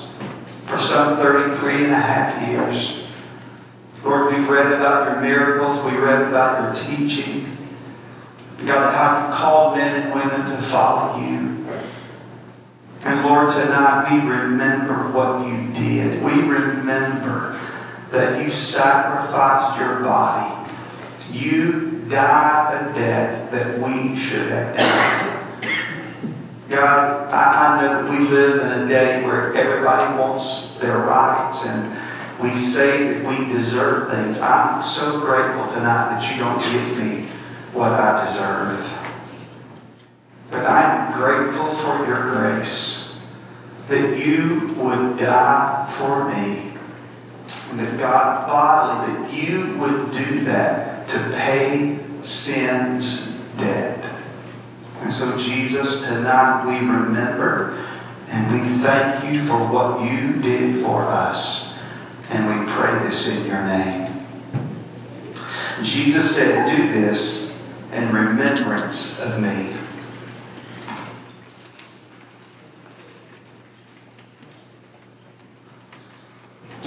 for 0.69 0.79
some 0.79 1.17
33 1.17 1.85
and 1.85 1.93
a 1.93 1.95
half 1.95 2.47
years. 2.47 3.03
Lord, 4.03 4.31
we've 4.31 4.47
read 4.47 4.71
about 4.71 5.11
your 5.11 5.19
miracles. 5.19 5.81
We 5.81 5.97
read 5.97 6.21
about 6.21 6.63
your 6.63 6.75
teaching. 6.75 7.43
God, 8.65 8.93
how 8.93 9.27
you 9.27 9.33
called 9.33 9.77
men 9.77 10.03
and 10.03 10.13
women 10.13 10.51
to 10.51 10.61
follow 10.61 11.17
you. 11.19 11.65
And 13.01 13.25
Lord, 13.25 13.51
tonight 13.51 14.11
we 14.11 14.29
remember 14.29 15.09
what 15.11 15.47
you 15.47 15.73
did. 15.73 16.21
We 16.23 16.33
remember 16.33 17.59
that 18.11 18.43
you 18.43 18.51
sacrificed 18.51 19.79
your 19.79 20.01
body. 20.01 20.71
You 21.31 22.05
died 22.09 22.75
a 22.75 22.93
death 22.93 23.51
that 23.51 23.79
we 23.79 24.15
should 24.15 24.49
have 24.49 24.75
died. 24.75 25.38
God, 26.69 27.33
I, 27.33 27.77
I 27.77 27.81
know 27.81 28.03
that 28.03 28.11
we 28.11 28.27
live 28.27 28.61
in 28.61 28.83
a 28.83 28.87
day 28.87 29.23
where 29.23 29.53
everybody 29.55 30.17
wants 30.19 30.75
their 30.77 30.99
rights 30.99 31.65
and 31.65 31.97
we 32.41 32.55
say 32.55 33.11
that 33.11 33.25
we 33.27 33.51
deserve 33.51 34.11
things. 34.11 34.39
I'm 34.39 34.81
so 34.83 35.19
grateful 35.19 35.67
tonight 35.67 36.09
that 36.09 36.31
you 36.31 36.37
don't 36.37 36.61
give 36.61 36.97
me 36.97 37.27
what 37.73 37.91
I 37.91 38.25
deserve. 38.25 38.95
But 40.51 40.65
I'm 40.65 41.13
grateful 41.13 41.69
for 41.69 42.05
your 42.05 42.21
grace 42.31 43.11
that 43.87 44.23
you 44.23 44.73
would 44.77 45.17
die 45.17 45.87
for 45.89 46.29
me. 46.29 46.71
And 47.71 47.79
that 47.79 47.99
God 47.99 48.47
bodily, 48.47 49.13
that 49.13 49.33
you 49.33 49.77
would 49.77 50.11
do 50.11 50.41
that 50.45 51.09
to 51.09 51.17
pay 51.31 51.99
sin's 52.21 53.27
debt. 53.57 53.98
And 55.01 55.13
so, 55.13 55.37
Jesus, 55.37 56.05
tonight 56.05 56.65
we 56.65 56.77
remember 56.77 57.85
and 58.31 58.53
we 58.53 58.59
thank 58.59 59.31
you 59.31 59.41
for 59.41 59.57
what 59.57 60.03
you 60.03 60.41
did 60.41 60.83
for 60.83 61.03
us. 61.03 61.73
And 62.29 62.47
we 62.47 62.71
pray 62.71 62.99
this 62.99 63.27
in 63.27 63.45
your 63.45 63.63
name. 63.65 64.27
Jesus 65.81 66.35
said, 66.35 66.75
Do 66.75 66.91
this 66.91 67.57
in 67.91 68.13
remembrance 68.13 69.19
of 69.19 69.41
me. 69.41 69.75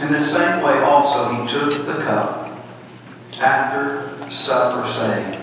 In 0.04 0.12
the 0.12 0.20
same 0.20 0.62
way, 0.62 0.78
also, 0.80 1.28
he 1.28 1.48
took 1.48 1.86
the 1.86 2.02
cup 2.04 2.50
after 3.40 4.30
supper, 4.30 4.86
saying, 4.86 5.41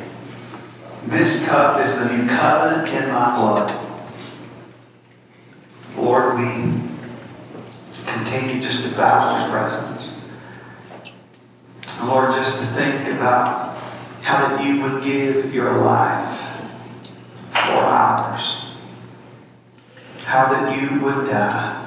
This 1.05 1.45
cup 1.47 1.79
is 1.79 1.95
the 1.95 2.15
new 2.15 2.27
covenant 2.27 2.89
in 2.89 3.09
my 3.09 3.35
blood. 3.35 3.73
Lord, 5.97 6.37
we 6.37 6.73
continue 8.06 8.62
just 8.62 8.83
to 8.83 8.95
bow 8.95 9.35
in 9.35 9.41
your 9.41 9.52
presence. 9.52 10.12
Lord, 12.04 12.33
just 12.33 12.60
to 12.60 12.65
think 12.67 13.15
about 13.15 13.77
how 14.23 14.47
that 14.47 14.63
you 14.63 14.81
would 14.81 15.04
give 15.04 15.54
your 15.54 15.81
life 15.81 16.41
for 17.52 17.79
ours. 17.79 18.58
How 20.25 20.52
that 20.52 20.81
you 20.81 21.02
would 21.02 21.27
die. 21.27 21.85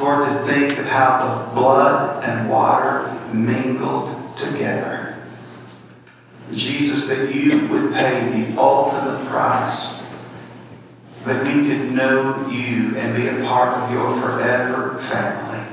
Lord, 0.00 0.28
to 0.28 0.44
think 0.44 0.78
of 0.78 0.86
how 0.86 1.46
the 1.50 1.54
blood 1.54 2.24
and 2.24 2.50
water 2.50 3.18
mingled 3.32 4.36
together. 4.36 4.97
Jesus, 6.52 7.06
that 7.06 7.34
you 7.34 7.66
would 7.68 7.92
pay 7.92 8.28
the 8.28 8.60
ultimate 8.60 9.26
price. 9.28 10.00
That 11.24 11.44
we 11.44 11.68
could 11.68 11.92
know 11.92 12.48
you 12.48 12.96
and 12.96 13.16
be 13.16 13.28
a 13.28 13.44
part 13.46 13.76
of 13.76 13.92
your 13.92 14.16
forever 14.20 14.98
family. 15.00 15.66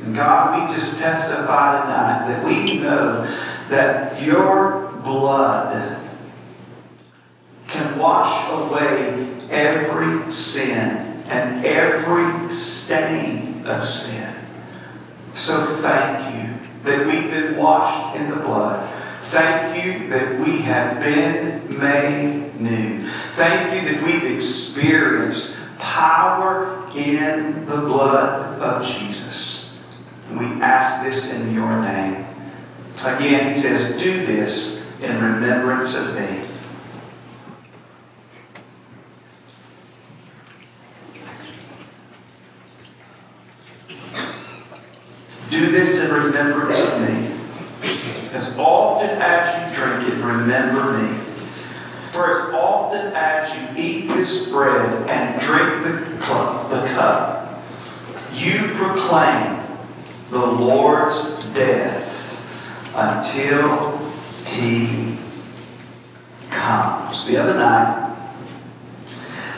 And 0.00 0.14
God, 0.14 0.68
we 0.68 0.74
just 0.74 0.98
testify 0.98 1.82
tonight 1.82 2.28
that 2.28 2.44
we 2.44 2.78
know 2.78 3.24
that 3.68 4.22
your 4.22 4.92
blood 5.02 5.98
can 7.66 7.98
wash 7.98 8.48
away 8.50 9.36
every 9.50 10.30
sin 10.30 11.22
and 11.28 11.64
every 11.64 12.50
stain 12.50 13.66
of 13.66 13.86
sin. 13.86 14.34
So 15.34 15.64
thank 15.64 16.34
you 16.34 16.54
that 16.84 17.06
we've 17.06 17.30
been 17.30 17.56
washed 17.56 18.16
in 18.16 18.30
the 18.30 18.36
blood. 18.36 18.88
Thank 19.28 19.84
you 19.84 20.08
that 20.08 20.40
we 20.40 20.62
have 20.62 21.00
been 21.00 21.78
made 21.78 22.58
new. 22.58 23.06
Thank 23.34 23.74
you 23.74 23.92
that 23.92 24.02
we've 24.02 24.34
experienced 24.34 25.54
power 25.78 26.88
in 26.96 27.66
the 27.66 27.76
blood 27.76 28.58
of 28.58 28.86
Jesus. 28.86 29.70
We 30.32 30.46
ask 30.62 31.04
this 31.04 31.30
in 31.30 31.52
your 31.52 31.78
name. 31.82 32.24
Again, 33.04 33.52
he 33.52 33.60
says, 33.60 34.02
Do 34.02 34.24
this 34.24 34.82
in 35.02 35.22
remembrance 35.22 35.94
of 35.94 36.14
me. 36.14 36.44
Do 45.50 45.70
this 45.70 46.00
in 46.02 46.14
remembrance 46.14 46.80
of 46.80 47.00
me. 47.02 47.27
As 48.32 48.56
often 48.58 49.10
as 49.20 49.54
you 49.56 49.76
drink 49.76 50.08
it, 50.08 50.22
remember 50.22 50.92
me. 50.92 51.18
For 52.12 52.30
as 52.30 52.54
often 52.54 53.12
as 53.14 53.54
you 53.54 53.82
eat 53.82 54.08
this 54.08 54.48
bread 54.48 55.08
and 55.08 55.40
drink 55.40 55.84
the 55.84 56.18
cup, 56.20 56.70
the 56.70 56.86
cup 56.88 57.38
you 58.34 58.70
proclaim 58.74 59.60
the 60.30 60.46
Lord's 60.46 61.22
death 61.54 62.18
until 62.94 63.98
he 64.44 65.18
comes. 66.50 67.26
The 67.26 67.38
other 67.38 67.54
night, 67.54 68.16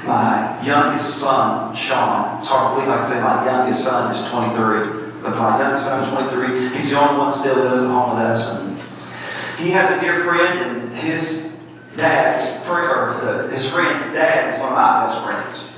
my 0.05 0.65
youngest 0.65 1.17
son, 1.17 1.75
Sean, 1.75 2.41
it's 2.41 2.49
hard 2.49 2.79
to 2.79 2.85
believe 2.85 2.95
I 2.95 2.99
can 2.99 3.07
say 3.07 3.21
my 3.21 3.45
youngest 3.45 3.85
son 3.85 4.15
is 4.15 4.31
23. 4.31 5.00
My 5.23 5.59
youngest 5.61 5.85
son 5.85 6.03
is 6.03 6.09
23. 6.09 6.77
He's 6.77 6.91
the 6.91 7.01
only 7.01 7.19
one 7.19 7.31
that 7.31 7.37
still 7.37 7.57
lives 7.57 7.83
at 7.83 7.89
home 7.89 8.17
with 8.17 8.25
us. 8.25 8.49
And 8.57 9.61
he 9.61 9.71
has 9.73 9.91
a 9.91 10.01
dear 10.01 10.25
friend, 10.25 10.59
and 10.59 10.93
his 10.95 11.53
dad's 11.97 12.67
friend, 12.67 12.89
or 12.89 13.21
the, 13.21 13.55
his 13.55 13.69
friend's 13.69 14.05
dad 14.17 14.55
is 14.55 14.61
one 14.61 14.73
of 14.73 14.77
my 14.77 15.07
best 15.07 15.23
friends. 15.23 15.77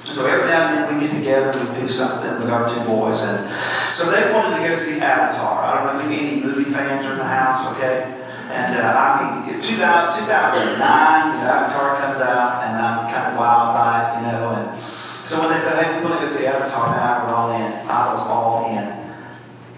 So 0.00 0.26
every 0.26 0.48
now 0.48 0.68
and 0.68 0.74
then 0.74 0.98
we 0.98 1.06
get 1.06 1.14
together, 1.14 1.56
and 1.56 1.68
we 1.68 1.74
do 1.80 1.88
something 1.88 2.40
with 2.40 2.50
our 2.50 2.68
two 2.68 2.82
boys, 2.82 3.22
and 3.22 3.46
so 3.94 4.10
they 4.10 4.32
wanted 4.32 4.58
to 4.58 4.68
go 4.68 4.74
see 4.74 4.98
Avatar. 4.98 5.62
I 5.62 5.84
don't 5.84 5.94
know 5.94 6.00
if 6.00 6.06
any 6.10 6.40
movie 6.42 6.68
fans 6.68 7.06
are 7.06 7.12
in 7.12 7.18
the 7.18 7.24
house, 7.24 7.70
okay? 7.76 8.16
And 8.50 8.74
uh, 8.74 8.90
I 8.90 9.46
mean, 9.46 9.62
2000, 9.62 10.24
2009, 10.26 10.66
you 10.66 10.82
know, 10.82 11.46
Avatar 11.46 11.96
comes 12.00 12.20
out, 12.20 12.64
and 12.64 12.74
I'm 12.74 13.06
kind 13.12 13.30
of 13.30 13.38
wild 13.38 13.76
by 13.76 13.94
it, 14.02 14.16
you 14.18 14.22
know, 14.26 14.50
and 14.58 14.82
so 15.30 15.38
when 15.38 15.54
they 15.54 15.60
said, 15.60 15.78
hey, 15.78 15.94
we 15.94 16.02
want 16.02 16.18
to 16.18 16.26
go 16.26 16.32
see 16.32 16.46
Avatar 16.46 16.90
now, 16.90 17.22
we're 17.22 17.34
all 17.34 17.54
in, 17.54 17.70
I 17.86 18.12
was 18.12 18.22
all. 18.26 18.49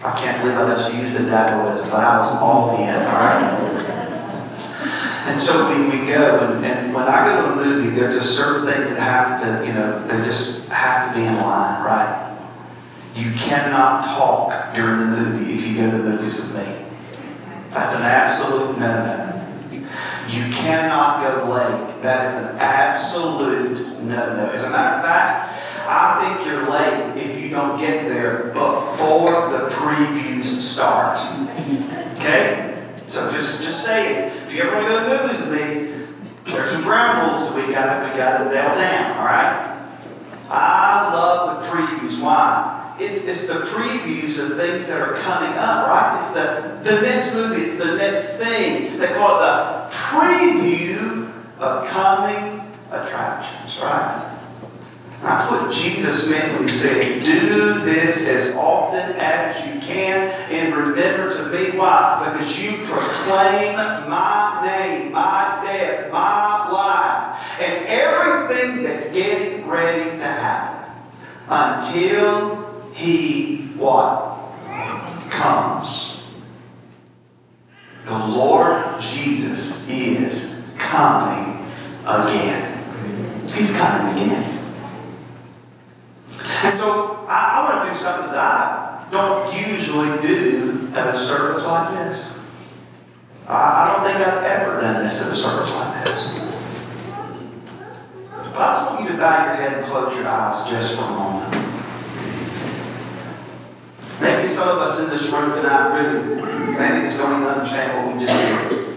I 0.05 0.19
can't 0.19 0.43
believe 0.43 0.59
I 0.59 0.67
just 0.75 0.93
used 0.93 1.15
the 1.15 1.21
Daboism, 1.21 1.91
but 1.91 2.03
I 2.03 2.19
was 2.19 2.31
all 2.31 2.77
in, 2.77 2.95
all 2.95 3.13
right? 3.13 3.73
And 5.27 5.39
so 5.39 5.69
we, 5.71 5.85
we 5.85 6.07
go, 6.07 6.41
and, 6.41 6.65
and 6.67 6.93
when 6.93 7.05
I 7.05 7.25
go 7.25 7.43
to 7.43 7.53
a 7.53 7.57
movie, 7.57 7.91
there's 7.91 8.17
just 8.17 8.37
certain 8.37 8.67
things 8.67 8.91
that 8.91 8.99
have 8.99 9.41
to, 9.43 9.65
you 9.65 9.73
know, 9.73 10.05
they 10.09 10.25
just 10.25 10.67
have 10.69 11.09
to 11.09 11.21
be 11.21 11.25
in 11.25 11.37
line, 11.37 11.85
right? 11.85 12.37
You 13.15 13.31
cannot 13.33 14.05
talk 14.05 14.75
during 14.75 14.99
the 14.99 15.07
movie 15.07 15.55
if 15.55 15.65
you 15.65 15.77
go 15.77 15.91
to 15.91 15.99
the 15.99 16.11
movies 16.11 16.37
with 16.39 16.55
me. 16.57 16.85
That's 17.71 17.95
an 17.95 18.03
absolute 18.03 18.79
no-no. 18.79 19.29
You 20.29 20.53
cannot 20.53 21.21
go 21.21 21.45
late. 21.53 22.03
That 22.03 22.27
is 22.27 22.35
an 22.35 22.57
absolute 22.59 24.03
no-no. 24.03 24.51
As 24.51 24.65
a 24.65 24.71
matter 24.71 24.97
of 24.97 25.05
fact, 25.05 25.53
I 25.87 26.37
think 26.37 26.47
you're 26.47 26.71
late 26.71 27.17
if 27.17 27.43
you 27.43 27.51
don't 27.51 27.79
get 27.79 28.09
there 28.09 28.53
before 28.53 29.51
the 29.51 29.69
previews 29.69 30.45
start. 30.45 31.19
Okay? 32.19 32.83
So 33.09 33.31
just, 33.31 33.63
just 33.63 33.85
say 33.85 34.15
it. 34.15 34.33
If 34.47 34.55
you 34.55 34.63
ever 34.63 34.77
want 34.77 34.87
to 34.87 34.93
go 34.93 35.19
to 35.19 35.23
movies 35.23 35.41
with 35.41 35.53
me, 35.53 36.53
there's 36.53 36.71
some 36.71 36.83
ground 36.83 37.31
rules 37.31 37.49
that 37.49 37.55
we 37.57 37.73
got 37.73 38.11
we 38.11 38.19
got 38.19 38.39
to 38.39 38.45
nail 38.45 38.75
down. 38.75 39.19
All 39.19 39.25
right? 39.25 39.73
I 40.51 41.13
love 41.13 41.63
the 41.63 41.69
previews. 41.69 42.23
Why? 42.23 42.97
It's, 42.99 43.25
it's 43.25 43.47
the 43.47 43.61
previews 43.61 44.39
of 44.39 44.57
things 44.59 44.89
that 44.89 45.01
are 45.01 45.15
coming 45.15 45.53
up, 45.59 45.89
right? 45.89 46.15
It's 46.15 46.31
the, 46.31 46.81
the 46.85 47.01
next 47.03 47.35
movie, 47.35 47.63
it's 47.63 47.77
the 47.77 47.97
next 47.97 48.37
thing. 48.37 48.99
They 48.99 49.09
call 49.15 49.39
it 49.39 49.41
the 49.41 49.89
preview 49.91 51.33
of 51.59 51.89
coming 51.89 52.61
attractions, 52.91 53.79
right? 53.81 54.32
That's 55.23 55.49
what 55.49 55.73
Jesus 55.73 56.27
meant 56.29 56.55
when 56.55 56.63
he 56.63 56.69
said, 56.69 57.23
Do 57.25 57.79
this 57.85 58.27
as 58.27 58.57
often 58.57 59.15
as 59.17 59.65
you 59.65 59.81
can 59.81 60.51
in 60.51 60.75
remembrance 60.75 61.37
of 61.37 61.53
me. 61.53 61.71
Why? 61.79 62.29
Because 62.29 62.59
you 62.59 62.79
proclaim 62.85 63.77
my 63.77 64.63
name, 64.67 65.13
my 65.13 65.61
death, 65.65 66.11
my 66.11 66.69
life, 66.73 67.61
and 67.61 67.87
everything 67.87 68.83
that's 68.83 69.13
getting 69.13 69.69
ready 69.69 70.19
to 70.19 70.27
happen 70.27 70.93
until 71.49 72.91
he 72.93 73.69
what? 73.77 74.31
Comes. 75.31 76.21
The 78.07 78.27
Lord 78.27 79.01
Jesus 79.01 79.89
is 79.89 80.61
coming 80.79 81.65
again. 82.07 83.49
He's 83.55 83.71
coming 83.71 84.17
again. 84.17 84.62
And 86.65 86.79
so 86.79 87.27
I, 87.29 87.59
I 87.59 87.65
want 87.65 87.85
to 87.85 87.91
do 87.91 87.97
something 87.97 88.31
that 88.33 88.39
I 88.39 89.09
don't 89.11 89.69
usually 89.69 90.21
do 90.23 90.91
at 90.95 91.15
a 91.15 91.19
service 91.19 91.65
like 91.65 91.91
this. 91.95 92.35
I, 93.49 93.55
I 93.55 93.93
don't 93.93 94.05
think 94.07 94.27
I've 94.27 94.45
ever 94.45 94.81
done 94.81 95.03
this 95.05 95.21
at 95.23 95.33
a 95.33 95.37
service 95.37 95.73
like 95.75 96.05
this. 96.05 96.33
But 98.53 98.61
I 98.61 98.75
just 98.75 98.91
want 98.91 99.03
you 99.03 99.09
to 99.11 99.17
bow 99.17 99.45
your 99.47 99.55
head 99.55 99.79
and 99.79 99.87
close 99.87 100.15
your 100.15 100.29
eyes 100.29 100.71
just 100.71 100.95
for 100.95 101.03
a 101.03 101.11
moment. 101.11 101.53
Maybe 104.21 104.47
some 104.47 104.69
of 104.69 104.79
us 104.79 105.01
in 105.01 105.11
this 105.11 105.31
room 105.31 105.51
tonight 105.57 105.95
really, 105.95 106.43
maybe 106.79 107.07
just 107.07 107.19
don't 107.19 107.41
even 107.41 107.49
understand 107.49 108.07
what 108.07 108.15
we 108.15 108.25
just 108.25 108.71
did. 108.71 108.93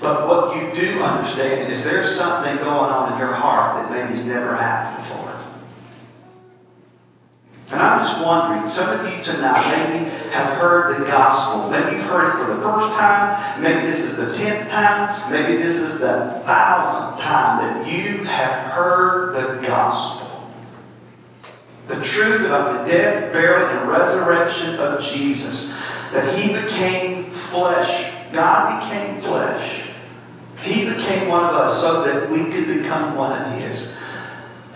But 0.00 0.28
what 0.28 0.54
you 0.54 0.72
do 0.74 1.02
understand 1.02 1.72
is 1.72 1.82
there's 1.82 2.14
something 2.14 2.56
going 2.58 2.92
on 2.92 3.14
in 3.14 3.18
your 3.18 3.32
heart 3.32 3.76
that 3.76 3.90
maybe 3.90 4.18
has 4.18 4.24
never 4.26 4.54
happened 4.54 5.02
before. 5.02 5.23
And 7.72 7.80
I'm 7.80 7.98
just 8.00 8.24
wondering, 8.24 8.68
some 8.68 9.00
of 9.00 9.10
you 9.10 9.22
tonight 9.24 9.64
maybe 9.70 10.10
have 10.30 10.58
heard 10.58 11.00
the 11.00 11.04
gospel. 11.06 11.70
Maybe 11.70 11.96
you've 11.96 12.04
heard 12.04 12.34
it 12.34 12.38
for 12.38 12.52
the 12.52 12.60
first 12.60 12.92
time. 12.98 13.62
Maybe 13.62 13.80
this 13.80 14.04
is 14.04 14.16
the 14.16 14.34
tenth 14.34 14.70
time. 14.70 15.32
Maybe 15.32 15.56
this 15.56 15.80
is 15.80 15.98
the 15.98 16.42
thousandth 16.44 17.20
time 17.22 17.58
that 17.58 17.90
you 17.90 18.24
have 18.24 18.72
heard 18.72 19.34
the 19.34 19.66
gospel. 19.66 20.30
The 21.86 22.02
truth 22.02 22.46
about 22.46 22.86
the 22.86 22.92
death, 22.92 23.32
burial, 23.32 23.68
and 23.68 23.90
resurrection 23.90 24.76
of 24.76 25.02
Jesus. 25.02 25.70
That 26.12 26.38
he 26.38 26.52
became 26.52 27.30
flesh. 27.30 28.12
God 28.32 28.80
became 28.80 29.20
flesh 29.20 29.84
he 30.64 30.88
became 30.88 31.28
one 31.28 31.44
of 31.44 31.54
us 31.54 31.80
so 31.80 32.02
that 32.04 32.30
we 32.30 32.46
could 32.46 32.66
become 32.66 33.14
one 33.14 33.32
of 33.40 33.52
His. 33.52 33.96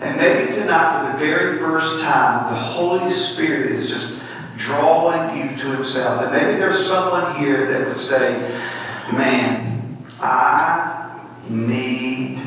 And 0.01 0.15
maybe 0.15 0.51
tonight, 0.51 1.05
for 1.05 1.11
the 1.11 1.25
very 1.25 1.57
first 1.57 2.03
time, 2.03 2.49
the 2.49 2.55
Holy 2.55 3.11
Spirit 3.11 3.71
is 3.71 3.89
just 3.89 4.21
drawing 4.57 5.37
you 5.37 5.57
to 5.57 5.75
Himself. 5.75 6.21
And 6.21 6.31
maybe 6.31 6.59
there's 6.59 6.85
someone 6.85 7.35
here 7.35 7.65
that 7.67 7.87
would 7.87 7.99
say, 7.99 8.37
Man, 9.11 9.97
I 10.21 11.19
need 11.49 12.39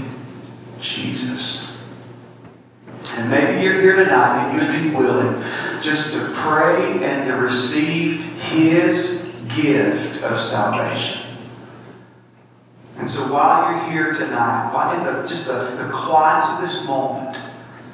Jesus. 0.81 1.77
And 3.19 3.31
maybe 3.31 3.63
you're 3.63 3.81
here 3.81 3.97
tonight 3.97 4.49
and 4.49 4.63
you'd 4.63 4.91
be 4.91 4.97
willing 4.97 5.43
just 5.83 6.15
to 6.15 6.31
pray 6.35 7.03
and 7.03 7.27
to 7.29 7.37
receive 7.37 8.25
His 8.41 9.23
gift 9.55 10.23
of 10.23 10.39
salvation. 10.39 11.22
And 13.03 13.11
so 13.11 13.33
while 13.33 13.73
you're 13.73 13.91
here 13.91 14.15
tonight, 14.15 14.71
while 14.73 14.97
in 14.97 15.05
the, 15.05 15.27
just 15.27 15.49
the, 15.49 15.75
the 15.75 15.91
quietness 15.93 16.55
of 16.55 16.61
this 16.61 16.87
moment, 16.87 17.37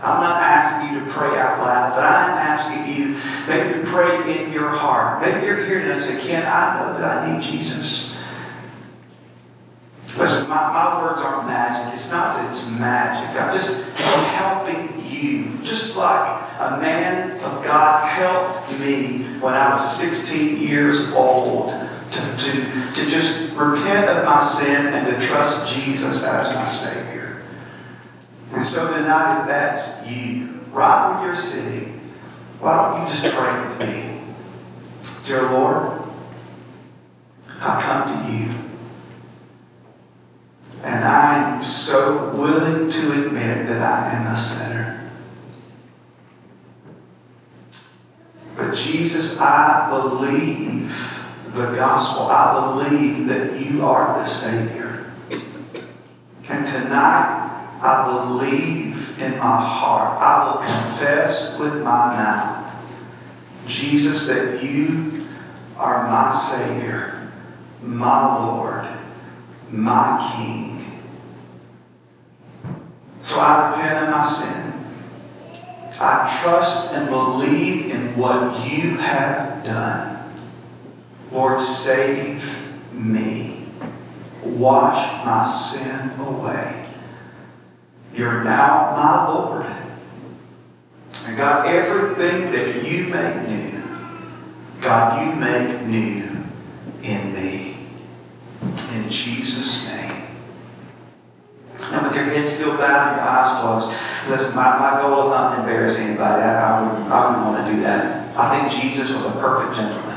I'm 0.03 0.21
not 0.21 0.43
asking 0.43 0.95
you 0.95 1.03
to 1.03 1.11
pray 1.11 1.29
out 1.39 1.61
loud, 1.61 1.95
but 1.97 2.05
I'm 2.05 2.37
asking 2.37 2.95
you 2.95 3.17
maybe 3.49 3.81
to 3.81 3.87
pray 3.91 4.45
in 4.45 4.53
your 4.53 4.69
heart. 4.69 5.23
Maybe 5.23 5.47
you're 5.47 5.65
here 5.65 5.81
tonight 5.81 5.95
and 5.95 6.05
say, 6.05 6.21
Ken, 6.21 6.45
I 6.45 6.79
know 6.79 6.99
that 6.99 7.25
I 7.25 7.33
need 7.33 7.43
Jesus. 7.43 8.15
Listen, 10.19 10.47
my, 10.51 10.73
my 10.75 11.03
words 11.03 11.23
aren't 11.23 11.47
magic. 11.47 11.95
It's 11.95 12.11
not 12.11 12.37
that 12.37 12.49
it's 12.51 12.69
magic. 12.69 13.31
I'm 13.41 13.55
just 13.55 13.89
helping 13.97 14.93
you. 15.07 15.57
Just 15.65 15.97
like 15.97 16.39
a 16.59 16.79
man 16.83 17.31
of 17.45 17.65
God 17.65 18.07
helped 18.11 18.79
me 18.79 19.23
when 19.41 19.55
I 19.55 19.73
was 19.73 19.99
16 19.99 20.59
years 20.59 21.11
old 21.13 21.71
to, 21.71 22.37
to, 22.37 22.93
to 22.93 23.09
just 23.09 23.47
repent 23.59 24.09
of 24.09 24.25
my 24.25 24.43
sin 24.43 24.87
and 24.87 25.07
to 25.07 25.27
trust 25.27 25.75
Jesus 25.75 26.23
as 26.23 26.55
my 26.55 26.67
Savior. 26.67 27.43
And 28.53 28.65
so 28.65 28.89
tonight, 28.93 29.43
if 29.43 29.47
that's 29.49 30.11
you, 30.11 30.61
right 30.71 31.19
where 31.19 31.27
you're 31.27 31.37
sitting, 31.37 31.99
why 32.61 32.77
don't 32.77 33.03
you 33.03 33.09
just 33.09 33.35
pray 33.35 33.69
with 33.69 33.79
me? 33.79 34.23
Dear 35.27 35.51
Lord, 35.51 36.03
I 37.61 37.83
come 37.83 38.27
to 38.27 38.33
you. 38.33 38.55
And 40.83 41.05
I 41.05 41.57
am 41.57 41.63
so 41.63 42.35
willing 42.35 42.91
to 42.91 43.27
admit 43.27 43.67
that 43.67 43.83
I 43.83 44.15
am 44.15 44.27
a 44.33 44.37
sinner. 44.37 45.11
But 48.57 48.75
Jesus, 48.75 49.39
I 49.39 49.89
believe 49.91 51.25
the 51.53 51.74
gospel. 51.74 52.26
I 52.26 52.55
believe 52.55 53.28
that 53.28 53.61
you 53.61 53.84
are 53.84 54.18
the 54.18 54.26
Savior. 54.26 55.12
And 56.51 56.64
tonight, 56.64 57.78
I 57.82 58.05
believe 58.11 59.20
in 59.20 59.32
my 59.38 59.61
heart. 59.61 60.20
I 60.20 60.46
will 60.46 60.59
confess 60.62 61.59
with 61.59 61.74
my 61.74 62.16
mouth, 62.16 62.74
Jesus, 63.66 64.26
that 64.26 64.62
you 64.62 65.26
are 65.76 66.09
my 66.09 66.34
Savior, 66.34 67.30
my 67.82 68.46
Lord, 68.46 68.86
my 69.70 70.34
King. 70.34 71.03
So 73.22 73.38
I 73.40 73.70
repent 73.70 74.05
of 74.05 74.11
my 74.11 74.26
sin. 74.26 74.72
I 76.01 76.40
trust 76.42 76.92
and 76.92 77.09
believe 77.09 77.90
in 77.90 78.16
what 78.16 78.66
you 78.70 78.96
have 78.99 79.64
done. 79.64 80.18
Lord, 81.31 81.61
save 81.61 82.57
me. 82.93 83.66
Wash 84.43 85.24
my 85.24 85.45
sin 85.45 86.18
away. 86.20 86.87
You're 88.14 88.43
now 88.43 88.93
my 88.97 89.29
Lord. 89.29 89.66
And 91.26 91.37
God, 91.37 91.66
everything 91.66 92.51
that 92.53 92.85
you 92.85 93.05
make 93.05 93.49
new, 93.49 93.83
God, 94.81 95.26
you 95.26 95.39
make 95.39 95.83
new 95.83 96.45
in 97.03 97.35
me. 97.35 97.76
In 98.95 99.11
Jesus' 99.11 99.87
name. 99.87 100.24
And 101.91 102.03
with 102.07 102.14
your 102.14 102.24
head 102.24 102.47
still 102.47 102.76
bowed 102.76 103.09
and 103.09 103.16
your 103.16 103.29
eyes 103.29 103.61
closed, 103.61 103.99
listen, 104.29 104.57
my, 104.57 104.79
my 104.79 105.01
goal 105.01 105.24
is 105.24 105.31
not 105.31 105.55
to 105.55 105.61
embarrass 105.61 105.99
anybody. 105.99 106.43
I, 106.43 106.79
I, 106.79 106.83
wouldn't, 106.83 107.11
I 107.11 107.26
wouldn't 107.26 107.47
want 107.47 107.66
to 107.66 107.74
do 107.74 107.81
that. 107.83 108.37
I 108.37 108.59
think 108.59 108.72
Jesus 108.72 109.12
was 109.12 109.26
a 109.26 109.33
perfect 109.33 109.76
gentleman. 109.76 110.08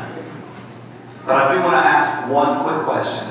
But 1.31 1.47
I 1.47 1.55
do 1.55 1.63
want 1.63 1.79
to 1.79 1.87
ask 1.87 2.27
one 2.29 2.59
quick 2.59 2.83
question. 2.83 3.23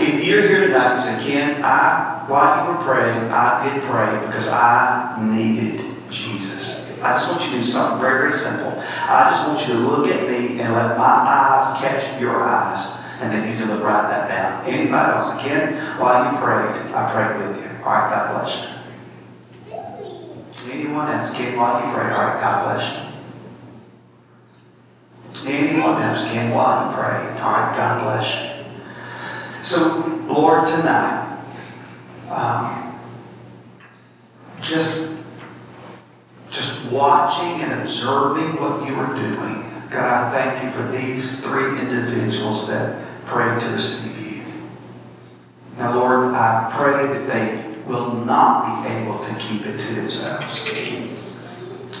If 0.00 0.24
you're 0.24 0.48
here 0.48 0.68
tonight 0.68 0.96
you 0.96 1.02
say, 1.20 1.22
Ken, 1.32 1.60
I, 1.62 2.24
while 2.28 2.64
you 2.64 2.72
were 2.72 2.80
praying, 2.82 3.30
I 3.30 3.60
did 3.60 3.82
pray 3.82 4.18
because 4.26 4.48
I 4.48 5.18
needed 5.20 5.84
Jesus. 6.10 6.80
I 7.02 7.12
just 7.12 7.30
want 7.30 7.44
you 7.44 7.50
to 7.50 7.56
do 7.58 7.62
something 7.62 8.00
very, 8.00 8.20
very 8.20 8.32
simple. 8.32 8.72
I 8.80 9.28
just 9.28 9.46
want 9.46 9.60
you 9.68 9.74
to 9.74 9.80
look 9.80 10.08
at 10.08 10.26
me 10.26 10.58
and 10.60 10.72
let 10.72 10.96
my 10.96 11.04
eyes 11.04 11.78
catch 11.78 12.18
your 12.18 12.42
eyes. 12.42 12.88
And 13.20 13.30
then 13.30 13.46
you 13.52 13.58
can 13.62 13.68
look 13.68 13.82
write 13.84 14.08
that 14.08 14.30
down. 14.30 14.64
Anybody 14.64 15.12
else? 15.12 15.30
Again, 15.38 15.76
while 16.00 16.32
you 16.32 16.38
prayed, 16.38 16.90
I 16.94 17.06
prayed 17.12 17.36
with 17.36 17.60
you. 17.62 17.68
All 17.84 17.92
right, 17.92 18.08
God 18.10 18.30
bless 18.32 18.64
you. 18.64 18.70
Anyone 20.72 21.08
else? 21.08 21.32
Ken, 21.32 21.54
while 21.54 21.84
you 21.84 21.92
prayed, 21.92 22.12
all 22.12 22.28
right, 22.28 22.40
God 22.40 22.64
bless 22.64 22.96
you. 22.96 23.05
Anyone 25.44 26.00
else? 26.00 26.24
Ken 26.32 26.54
while 26.54 26.88
you 26.88 26.96
pray, 26.96 27.18
all 27.42 27.52
right, 27.52 27.74
God 27.76 28.02
bless 28.02 28.40
you. 28.40 28.56
So, 29.62 30.22
Lord, 30.26 30.68
tonight, 30.68 31.42
um, 32.30 32.98
just, 34.62 35.20
just 36.50 36.90
watching 36.90 37.60
and 37.62 37.82
observing 37.82 38.60
what 38.60 38.88
you 38.88 38.94
are 38.94 39.14
doing, 39.14 39.66
God, 39.90 40.24
I 40.24 40.30
thank 40.30 40.64
you 40.64 40.70
for 40.70 40.90
these 40.90 41.40
three 41.40 41.78
individuals 41.80 42.68
that 42.68 43.04
prayed 43.26 43.60
to 43.60 43.68
receive 43.70 44.36
you. 44.36 44.44
Now, 45.78 45.94
Lord, 45.94 46.34
I 46.34 46.70
pray 46.72 47.06
that 47.06 47.28
they 47.28 47.82
will 47.86 48.12
not 48.12 48.84
be 48.84 48.90
able 48.90 49.18
to 49.18 49.34
keep 49.36 49.66
it 49.66 49.78
to 49.78 49.94
themselves. 49.94 50.64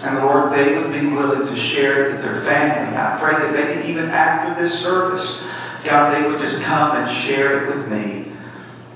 And 0.04 0.18
Lord, 0.18 0.52
they 0.52 0.76
would 0.76 0.92
be 0.92 1.06
willing 1.06 1.46
to 1.46 1.56
share 1.56 2.08
it 2.08 2.12
with 2.12 2.22
their 2.22 2.40
family. 2.40 2.96
I 2.96 3.16
pray 3.18 3.32
that 3.32 3.52
maybe 3.52 3.88
even 3.88 4.10
after 4.10 4.60
this 4.60 4.78
service, 4.78 5.44
God, 5.84 6.14
they 6.14 6.28
would 6.28 6.40
just 6.40 6.62
come 6.62 6.96
and 6.96 7.10
share 7.10 7.64
it 7.64 7.74
with 7.74 7.88
me. 7.88 8.32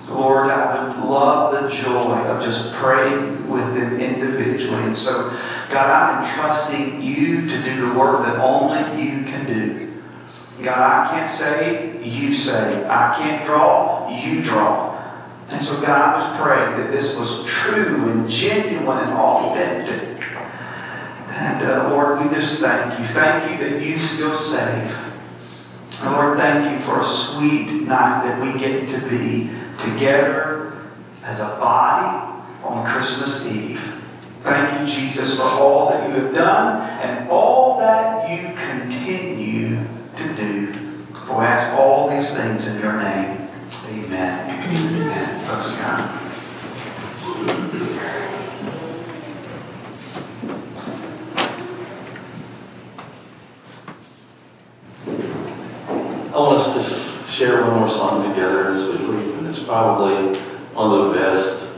Lord, 0.09 0.51
I 0.51 0.89
would 0.89 1.05
love 1.05 1.63
the 1.63 1.69
joy 1.69 2.17
of 2.27 2.43
just 2.43 2.73
praying 2.73 3.49
with 3.49 3.75
them 3.75 4.01
individually. 4.01 4.83
And 4.83 4.99
so, 4.99 5.31
God, 5.71 5.89
I'm 5.89 6.25
entrusting 6.25 7.01
you 7.01 7.49
to 7.49 7.63
do 7.63 7.89
the 7.89 7.99
work 7.99 8.25
that 8.25 8.37
only 8.39 9.03
you 9.03 9.25
can 9.25 9.47
do. 9.47 9.93
God, 10.63 10.79
I 10.79 11.11
can't 11.11 11.31
save, 11.31 12.05
you 12.05 12.35
save. 12.35 12.87
I 12.87 13.15
can't 13.17 13.45
draw, 13.45 14.09
you 14.11 14.43
draw. 14.43 14.91
And 15.49 15.65
so, 15.65 15.81
God, 15.81 16.15
I 16.15 16.17
was 16.17 16.41
praying 16.41 16.77
that 16.79 16.93
this 16.93 17.17
was 17.17 17.45
true 17.45 18.11
and 18.11 18.29
genuine 18.29 18.99
and 18.99 19.13
authentic. 19.13 20.10
And 21.41 21.65
uh, 21.65 21.89
Lord, 21.89 22.21
we 22.21 22.29
just 22.29 22.61
thank 22.61 22.99
you. 22.99 23.05
Thank 23.07 23.51
you 23.51 23.71
that 23.71 23.83
you 23.83 23.99
still 23.99 24.35
save. 24.35 24.95
And 26.03 26.13
Lord, 26.13 26.37
thank 26.37 26.71
you 26.71 26.79
for 26.79 27.01
a 27.01 27.05
sweet 27.05 27.73
night 27.89 28.25
that 28.25 28.43
we 28.43 28.61
get 28.61 28.87
to 28.91 29.01
be 29.09 29.49
together 29.79 30.83
as 31.25 31.41
a 31.41 31.57
body 31.59 32.43
on 32.63 32.87
Christmas 32.87 33.47
Eve. 33.47 33.81
Thank 34.43 34.81
you, 34.81 34.87
Jesus, 34.87 35.37
for 35.37 35.45
all 35.45 35.89
that 35.89 36.09
you 36.09 36.23
have 36.23 36.35
done 36.35 36.83
and 37.01 37.31
all 37.31 37.79
that 37.79 38.29
you 38.31 38.55
continue 38.55 39.87
to 40.17 40.35
do. 40.37 40.73
For 41.15 41.39
we 41.39 41.45
ask 41.47 41.71
all 41.79 42.11
these 42.11 42.37
things 42.37 42.75
in 42.75 42.83
your 42.83 42.99
name. 42.99 43.49
Amen. 43.89 44.77
Amen. 44.77 45.63
Scott. 45.63 46.20
I 56.41 56.43
want 56.43 56.57
us 56.59 56.73
to 56.73 57.27
share 57.31 57.61
one 57.67 57.81
more 57.81 57.91
song 57.91 58.27
together 58.31 58.71
as 58.71 58.83
we 58.87 58.93
leave, 58.93 59.37
and 59.37 59.47
it's 59.47 59.63
probably 59.63 60.41
one 60.73 60.99
of 60.99 61.09
the 61.09 61.21
best 61.21 61.69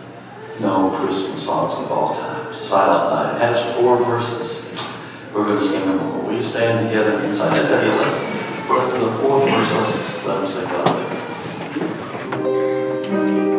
known 0.61 0.97
Christmas 1.05 1.45
songs 1.45 1.75
of 1.85 1.91
all 1.91 2.15
time. 2.15 2.55
Silent 2.55 3.11
Night. 3.13 3.35
It 3.35 3.41
has 3.41 3.75
four 3.75 3.97
verses. 3.97 4.63
We're 5.35 5.47
going 5.47 5.59
to 5.59 5.65
sing 5.65 5.81
them 5.81 5.99
all. 5.99 6.23
Will 6.23 6.35
you 6.35 6.43
stand 6.45 6.87
together 6.87 7.25
inside? 7.25 7.59
I 7.59 7.63
tell 7.67 7.85
you, 7.85 7.91
let's 8.03 8.17
let 8.71 9.01
the 9.01 9.11
fourth 9.19 9.45
verse, 9.51 9.73
let's 9.73 10.27
let 10.27 10.37
them 10.41 10.49
sing 10.49 10.67
out 10.69 10.85
there. 13.43 13.52